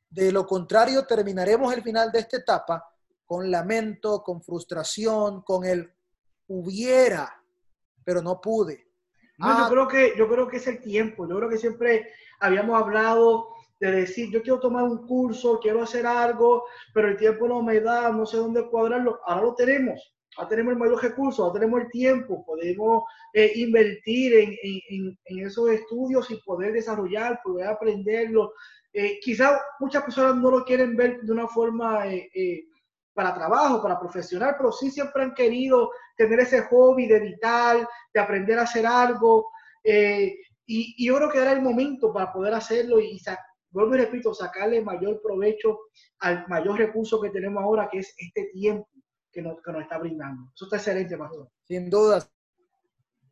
De 0.08 0.30
lo 0.30 0.46
contrario, 0.46 1.06
terminaremos 1.06 1.74
el 1.74 1.82
final 1.82 2.12
de 2.12 2.20
esta 2.20 2.36
etapa 2.36 2.84
con 3.26 3.50
lamento, 3.50 4.22
con 4.22 4.42
frustración, 4.42 5.42
con 5.42 5.64
el 5.64 5.92
hubiera, 6.46 7.42
pero 8.04 8.22
no 8.22 8.40
pude. 8.40 8.86
yo, 9.38 9.46
ah. 9.46 9.68
creo 9.70 9.88
que, 9.88 10.14
yo 10.16 10.28
creo 10.28 10.48
que 10.48 10.58
es 10.58 10.66
el 10.66 10.80
tiempo. 10.80 11.28
Yo 11.28 11.36
creo 11.36 11.48
que 11.48 11.58
siempre 11.58 12.10
habíamos 12.40 12.80
hablado 12.80 13.48
de 13.80 13.90
decir, 13.90 14.30
yo 14.30 14.42
quiero 14.42 14.60
tomar 14.60 14.84
un 14.84 15.06
curso, 15.06 15.58
quiero 15.60 15.82
hacer 15.82 16.06
algo, 16.06 16.64
pero 16.92 17.08
el 17.08 17.16
tiempo 17.16 17.48
no 17.48 17.62
me 17.62 17.80
da, 17.80 18.10
no 18.10 18.24
sé 18.26 18.36
dónde 18.36 18.68
cuadrarlo. 18.68 19.20
Ahora 19.26 19.42
lo 19.42 19.54
tenemos. 19.54 20.14
Ahora 20.36 20.48
tenemos 20.48 20.72
el 20.72 20.78
mayor 20.78 21.00
recurso, 21.00 21.44
ahora 21.44 21.60
tenemos 21.60 21.82
el 21.82 21.90
tiempo, 21.90 22.44
podemos 22.44 23.04
eh, 23.32 23.52
invertir 23.54 24.34
en, 24.34 24.56
en, 24.64 25.18
en, 25.26 25.46
esos 25.46 25.70
estudios 25.70 26.28
y 26.32 26.40
poder 26.44 26.72
desarrollar, 26.72 27.40
poder 27.44 27.68
aprenderlo, 27.68 28.52
eh, 28.96 29.18
quizás 29.20 29.60
muchas 29.80 30.04
personas 30.04 30.36
no 30.36 30.52
lo 30.52 30.64
quieren 30.64 30.96
ver 30.96 31.20
de 31.20 31.32
una 31.32 31.48
forma 31.48 32.06
eh, 32.06 32.30
eh, 32.32 32.64
para 33.14 33.34
trabajo, 33.34 33.82
para 33.82 33.98
profesional, 33.98 34.54
pero 34.56 34.72
sí 34.72 34.90
siempre 34.90 35.22
han 35.22 35.34
querido 35.34 35.90
tener 36.16 36.40
ese 36.40 36.62
hobby 36.62 37.06
de 37.06 37.16
editar, 37.16 37.88
de 38.12 38.20
aprender 38.20 38.58
a 38.58 38.62
hacer 38.62 38.86
algo. 38.86 39.50
Y, 39.82 40.34
y, 40.66 41.06
yo 41.06 41.16
creo 41.16 41.30
que 41.30 41.40
era 41.40 41.52
el 41.52 41.62
momento 41.62 42.12
para 42.12 42.32
poder 42.32 42.54
hacerlo 42.54 43.00
y, 43.00 43.20
vuelvo 43.70 43.94
y 43.94 43.98
repito, 43.98 44.32
sacarle 44.34 44.82
mayor 44.82 45.20
provecho 45.22 45.78
al 46.20 46.46
mayor 46.48 46.78
recurso 46.78 47.20
que 47.20 47.30
tenemos 47.30 47.62
ahora, 47.62 47.88
que 47.90 47.98
es 47.98 48.14
este 48.16 48.44
tiempo 48.52 48.88
que 49.30 49.42
nos, 49.42 49.60
que 49.62 49.72
nos 49.72 49.82
está 49.82 49.98
brindando. 49.98 50.50
Eso 50.54 50.64
está 50.64 50.76
excelente, 50.76 51.16
Pastor. 51.18 51.48
Sin 51.64 51.90
duda, 51.90 52.20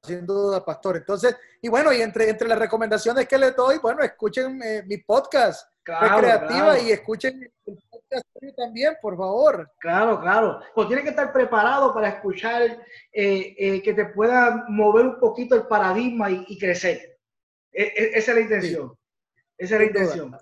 sin 0.03 0.27
duda, 0.27 0.65
pastor. 0.65 0.97
Entonces, 0.97 1.37
y 1.61 1.69
bueno, 1.69 1.93
y 1.93 2.03
entre, 2.03 2.29
entre 2.29 2.49
las 2.49 2.59
recomendaciones 2.59 3.29
que 3.29 3.39
les 3.39 3.55
doy, 3.55 3.79
bueno, 3.79 4.03
escuchen 4.03 4.61
eh, 4.63 4.83
mi 4.85 4.99
podcast 4.99 5.69
creativa 5.83 6.79
y 6.81 6.91
escuchen 6.91 7.41
el 7.67 7.79
también, 8.57 8.95
por 9.01 9.17
favor. 9.17 9.71
Claro, 9.79 10.21
claro. 10.21 10.61
Pues 10.75 10.89
tienes 10.89 11.05
que 11.05 11.11
estar 11.11 11.33
preparado 11.33 11.95
para 11.95 12.09
escuchar 12.09 12.63
eh, 13.13 13.55
eh, 13.59 13.83
que 13.83 13.95
te 13.95 14.07
pueda 14.07 14.65
mover 14.69 15.07
un 15.07 15.21
poquito 15.21 15.55
el 15.55 15.67
paradigma 15.67 16.31
y, 16.31 16.59
crecer. 16.59 17.19
E, 17.73 17.83
e, 17.83 18.19
esa 18.19 18.33
es 18.33 18.37
la 18.37 18.41
intención. 18.43 18.99
Esa 19.57 19.75
es 19.75 19.81
la 19.81 19.87
intención. 19.87 20.37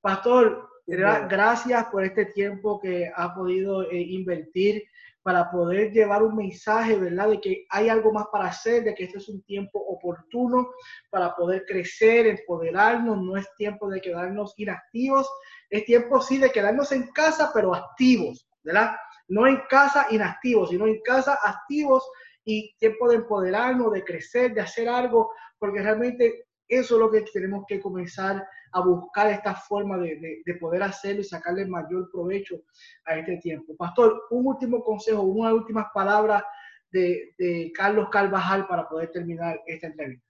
Pastor, 0.00 0.68
gracias 0.86 1.86
por 1.86 2.04
este 2.04 2.26
tiempo 2.26 2.80
que 2.80 3.10
ha 3.14 3.34
podido 3.34 3.90
invertir 3.90 4.84
para 5.28 5.50
poder 5.50 5.92
llevar 5.92 6.22
un 6.22 6.34
mensaje, 6.36 6.96
¿verdad? 6.96 7.28
De 7.28 7.38
que 7.38 7.66
hay 7.68 7.90
algo 7.90 8.10
más 8.14 8.28
para 8.32 8.46
hacer, 8.46 8.82
de 8.82 8.94
que 8.94 9.04
este 9.04 9.18
es 9.18 9.28
un 9.28 9.42
tiempo 9.42 9.78
oportuno 9.78 10.70
para 11.10 11.36
poder 11.36 11.66
crecer, 11.66 12.26
empoderarnos, 12.26 13.20
no 13.20 13.36
es 13.36 13.46
tiempo 13.58 13.90
de 13.90 14.00
quedarnos 14.00 14.54
inactivos, 14.56 15.30
es 15.68 15.84
tiempo 15.84 16.22
sí 16.22 16.38
de 16.38 16.50
quedarnos 16.50 16.92
en 16.92 17.08
casa, 17.08 17.50
pero 17.52 17.74
activos, 17.74 18.48
¿verdad? 18.62 18.96
No 19.28 19.46
en 19.46 19.60
casa 19.68 20.06
inactivos, 20.08 20.70
sino 20.70 20.86
en 20.86 20.98
casa 21.02 21.38
activos 21.44 22.10
y 22.46 22.74
tiempo 22.78 23.06
de 23.10 23.16
empoderarnos, 23.16 23.92
de 23.92 24.04
crecer, 24.04 24.54
de 24.54 24.62
hacer 24.62 24.88
algo, 24.88 25.30
porque 25.58 25.82
realmente 25.82 26.46
eso 26.68 26.94
es 26.94 27.00
lo 27.00 27.10
que 27.10 27.20
tenemos 27.30 27.66
que 27.68 27.80
comenzar 27.80 28.48
a 28.72 28.80
buscar 28.80 29.30
esta 29.30 29.54
forma 29.54 29.98
de, 29.98 30.42
poder 30.60 30.82
hacerlo 30.82 31.20
y 31.20 31.24
sacarle 31.24 31.66
mayor 31.66 32.10
provecho 32.10 32.62
a 33.04 33.16
este 33.16 33.36
tiempo. 33.38 33.76
Pastor, 33.76 34.26
un 34.30 34.46
último 34.46 34.82
consejo, 34.82 35.22
unas 35.22 35.52
últimas 35.52 35.86
palabras 35.92 36.42
de, 36.90 37.72
Carlos 37.74 38.08
Carvajal 38.10 38.66
para 38.66 38.88
poder 38.88 39.10
terminar 39.10 39.60
esta 39.66 39.88
entrevista. 39.88 40.26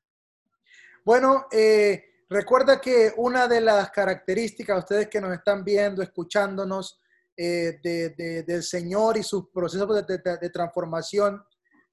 Bueno, 1.04 1.46
eh, 1.50 2.04
recuerda 2.28 2.80
que 2.80 3.12
una 3.16 3.48
de 3.48 3.60
las 3.60 3.90
características, 3.90 4.78
ustedes 4.78 5.08
que 5.08 5.20
nos 5.20 5.32
están 5.32 5.64
viendo, 5.64 6.02
escuchándonos, 6.02 7.00
eh, 7.36 7.78
del 8.44 8.62
Señor 8.64 9.16
y 9.16 9.22
sus 9.22 9.48
procesos 9.50 10.04
de, 10.06 10.50
transformación, 10.50 11.40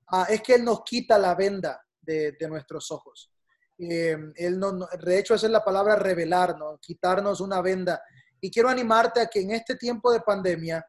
ah, 0.08 0.25
es 0.27 0.41
que 0.41 0.55
Él 0.55 0.65
nos 0.65 0.84
quita 0.84 1.19
la 1.19 1.36
venda 1.36 1.81
de 2.01 2.47
nuestros 2.49 2.91
ojos. 2.91 3.35
Eh, 3.77 4.17
él 4.35 4.59
no, 4.59 4.71
de 4.71 5.19
hecho, 5.19 5.35
esa 5.35 5.47
es 5.47 5.51
la 5.51 5.63
palabra 5.63 5.95
revelarnos, 5.95 6.79
quitarnos 6.79 7.41
una 7.41 7.61
venda. 7.61 8.01
Y 8.39 8.49
quiero 8.51 8.69
animarte 8.69 9.21
a 9.21 9.27
que 9.27 9.41
en 9.41 9.51
este 9.51 9.75
tiempo 9.75 10.11
de 10.11 10.21
pandemia 10.21 10.85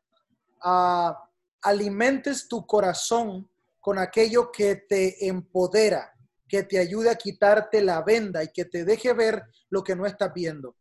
ah, 0.63 1.29
alimentes 1.63 2.49
tu 2.49 2.67
corazón 2.67 3.49
con 3.81 3.99
aquello 3.99 4.51
que 4.53 4.77
te 4.89 5.27
empodera, 5.27 6.13
que 6.49 6.63
te 6.65 6.79
ayude 6.79 7.11
a 7.11 7.17
quitarte 7.17 7.83
la 7.83 8.03
venda 8.03 8.43
y 8.43 8.49
que 8.49 8.65
te 8.65 8.85
deje 8.85 9.13
ver 9.13 9.43
lo 9.71 9.83
que 9.83 9.97
no 9.97 10.07
estás 10.07 10.33
viendo. 10.33 10.77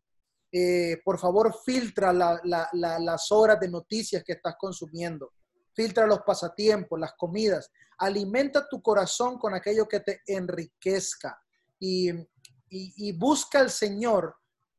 Eh, 0.52 1.02
por 1.04 1.20
favor, 1.20 1.54
filtra 1.66 2.14
las 2.14 3.32
horas 3.32 3.60
de 3.60 3.68
noticias 3.68 4.24
que 4.24 4.34
estás 4.34 4.56
consumiendo. 4.58 5.34
Filtra 5.74 6.08
los 6.08 6.22
pasatiempos, 6.22 7.00
las 7.00 7.14
comidas. 7.14 7.70
Alimenta 7.98 8.68
tu 8.70 8.82
corazón 8.82 9.38
con 9.38 9.54
aquello 9.54 9.88
que 9.88 10.00
te 10.00 10.22
enriquezca 10.26 11.38
y, 11.80 13.12
busca 13.14 13.60
al 13.60 13.70
Señor 13.70 14.36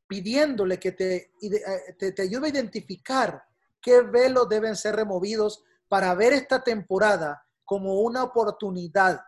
pidiéndole 0.07 0.79
que 0.79 0.91
te, 0.91 1.31
eh, 1.41 1.95
te, 1.97 2.11
te 2.11 2.21
ayude 2.21 2.47
a 2.47 2.49
identificar 2.49 3.43
qué 3.81 4.01
velos 4.01 4.47
deben 4.47 4.75
ser 4.75 4.95
removidos 4.95 5.63
para 5.87 6.13
ver 6.13 6.33
esta 6.33 6.63
temporada 6.63 7.43
como 7.65 8.01
una 8.01 8.23
oportunidad, 8.23 9.19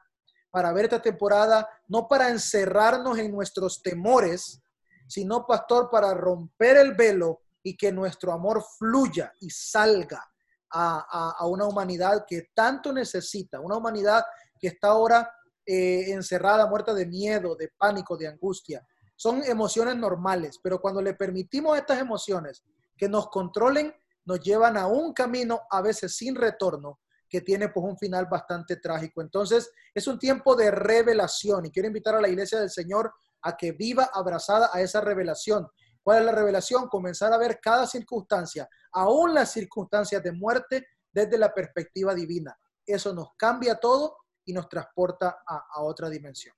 para 0.51 0.71
ver 0.71 0.85
esta 0.85 1.01
temporada 1.01 1.67
no 1.87 2.07
para 2.07 2.29
encerrarnos 2.29 3.17
en 3.17 3.31
nuestros 3.31 3.81
temores, 3.81 4.61
sino, 5.07 5.45
pastor, 5.45 5.89
para 5.89 6.13
romper 6.13 6.77
el 6.77 6.93
velo 6.93 7.41
y 7.63 7.75
que 7.75 7.91
nuestro 7.91 8.31
amor 8.31 8.63
fluya 8.77 9.33
y 9.39 9.49
salga 9.49 10.23
a, 10.71 11.35
a 11.37 11.47
una 11.47 11.65
humanidad 11.65 12.25
que 12.27 12.49
tanto 12.53 12.93
necesita, 12.93 13.59
una 13.59 13.77
humanidad 13.77 14.23
que 14.59 14.67
está 14.67 14.89
ahora 14.89 15.31
eh, 15.71 16.11
encerrada, 16.13 16.65
muerta 16.65 16.95
de 16.95 17.05
miedo, 17.05 17.55
de 17.55 17.69
pánico, 17.77 18.17
de 18.17 18.27
angustia. 18.27 18.83
Son 19.15 19.43
emociones 19.43 19.95
normales, 19.95 20.59
pero 20.63 20.81
cuando 20.81 20.99
le 20.99 21.13
permitimos 21.13 21.77
estas 21.77 21.99
emociones 21.99 22.63
que 22.97 23.07
nos 23.07 23.29
controlen, 23.29 23.93
nos 24.25 24.39
llevan 24.39 24.77
a 24.77 24.87
un 24.87 25.13
camino 25.13 25.61
a 25.69 25.83
veces 25.83 26.17
sin 26.17 26.35
retorno 26.35 26.99
que 27.29 27.41
tiene 27.41 27.69
pues 27.69 27.85
un 27.85 27.99
final 27.99 28.25
bastante 28.25 28.77
trágico. 28.77 29.21
Entonces 29.21 29.69
es 29.93 30.07
un 30.07 30.17
tiempo 30.17 30.55
de 30.55 30.71
revelación 30.71 31.67
y 31.67 31.69
quiero 31.69 31.87
invitar 31.87 32.15
a 32.15 32.21
la 32.21 32.29
iglesia 32.29 32.59
del 32.59 32.71
Señor 32.71 33.13
a 33.43 33.55
que 33.55 33.71
viva 33.71 34.09
abrazada 34.11 34.71
a 34.73 34.81
esa 34.81 35.01
revelación. 35.01 35.67
¿Cuál 36.01 36.21
es 36.21 36.25
la 36.25 36.31
revelación? 36.31 36.87
Comenzar 36.87 37.31
a 37.31 37.37
ver 37.37 37.59
cada 37.61 37.85
circunstancia, 37.85 38.67
aún 38.91 39.35
las 39.35 39.51
circunstancias 39.51 40.23
de 40.23 40.31
muerte, 40.31 40.87
desde 41.11 41.37
la 41.37 41.53
perspectiva 41.53 42.15
divina. 42.15 42.57
Eso 42.87 43.13
nos 43.13 43.35
cambia 43.37 43.75
todo 43.75 44.15
y 44.49 44.53
nos 44.53 44.67
transporta 44.67 45.43
a, 45.45 45.81
otra 45.83 46.09
dimensión. 46.09 46.55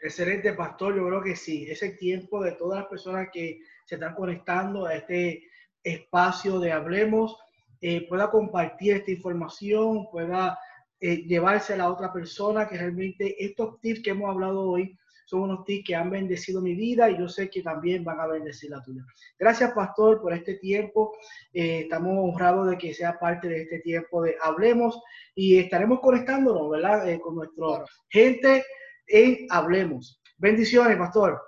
Excelente, 0.00 0.52
pastor. 0.52 0.94
Yo 0.94 1.06
creo 1.08 1.22
que 1.22 1.34
sí. 1.34 1.66
Ese 1.68 1.90
tiempo 1.90 2.40
de 2.42 2.52
todas 2.52 2.78
las 2.80 2.88
personas 2.88 3.28
que 3.32 3.58
se 3.84 3.96
están 3.96 4.14
conectando 4.14 4.86
a 4.86 4.94
este 4.94 5.42
espacio 5.82 6.60
de 6.60 6.70
Hablemos, 6.70 7.36
eh, 7.80 8.06
pueda 8.08 8.30
compartir 8.30 8.94
esta 8.94 9.10
información, 9.10 10.08
pueda 10.12 10.56
eh, 11.00 11.24
llevársela 11.24 11.84
a 11.84 11.92
otra 11.92 12.12
persona, 12.12 12.68
que 12.68 12.78
realmente 12.78 13.44
estos 13.44 13.80
tips 13.80 14.02
que 14.02 14.10
hemos 14.10 14.30
hablado 14.30 14.60
hoy 14.60 14.96
son 15.32 15.44
unos 15.44 15.64
tips 15.64 15.84
que 15.86 15.94
han 15.94 16.10
bendecido 16.10 16.60
mi 16.60 16.74
vida 16.74 17.08
y 17.08 17.18
yo 17.18 17.26
sé 17.26 17.48
que 17.48 17.62
también 17.62 18.04
van 18.04 18.20
a 18.20 18.26
bendecir 18.26 18.70
la 18.70 18.82
tuya. 18.82 19.02
Gracias, 19.38 19.72
pastor, 19.72 20.20
por 20.20 20.34
este 20.34 20.56
tiempo. 20.56 21.16
Eh, 21.54 21.80
estamos 21.84 22.12
honrados 22.18 22.68
de 22.68 22.76
que 22.76 22.92
sea 22.92 23.18
parte 23.18 23.48
de 23.48 23.62
este 23.62 23.78
tiempo 23.78 24.22
de 24.22 24.36
Hablemos 24.42 25.00
y 25.34 25.56
estaremos 25.56 26.00
conectándonos, 26.00 26.68
¿verdad? 26.68 27.08
Eh, 27.08 27.18
con 27.18 27.36
nuestra 27.36 27.82
gente 28.10 28.62
en 29.06 29.46
Hablemos. 29.48 30.20
Bendiciones, 30.36 30.98
pastor. 30.98 31.40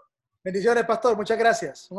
Bendiciones, 0.43 0.85
pastor. 0.85 1.15
Muchas 1.15 1.39
gracias. 1.39 1.89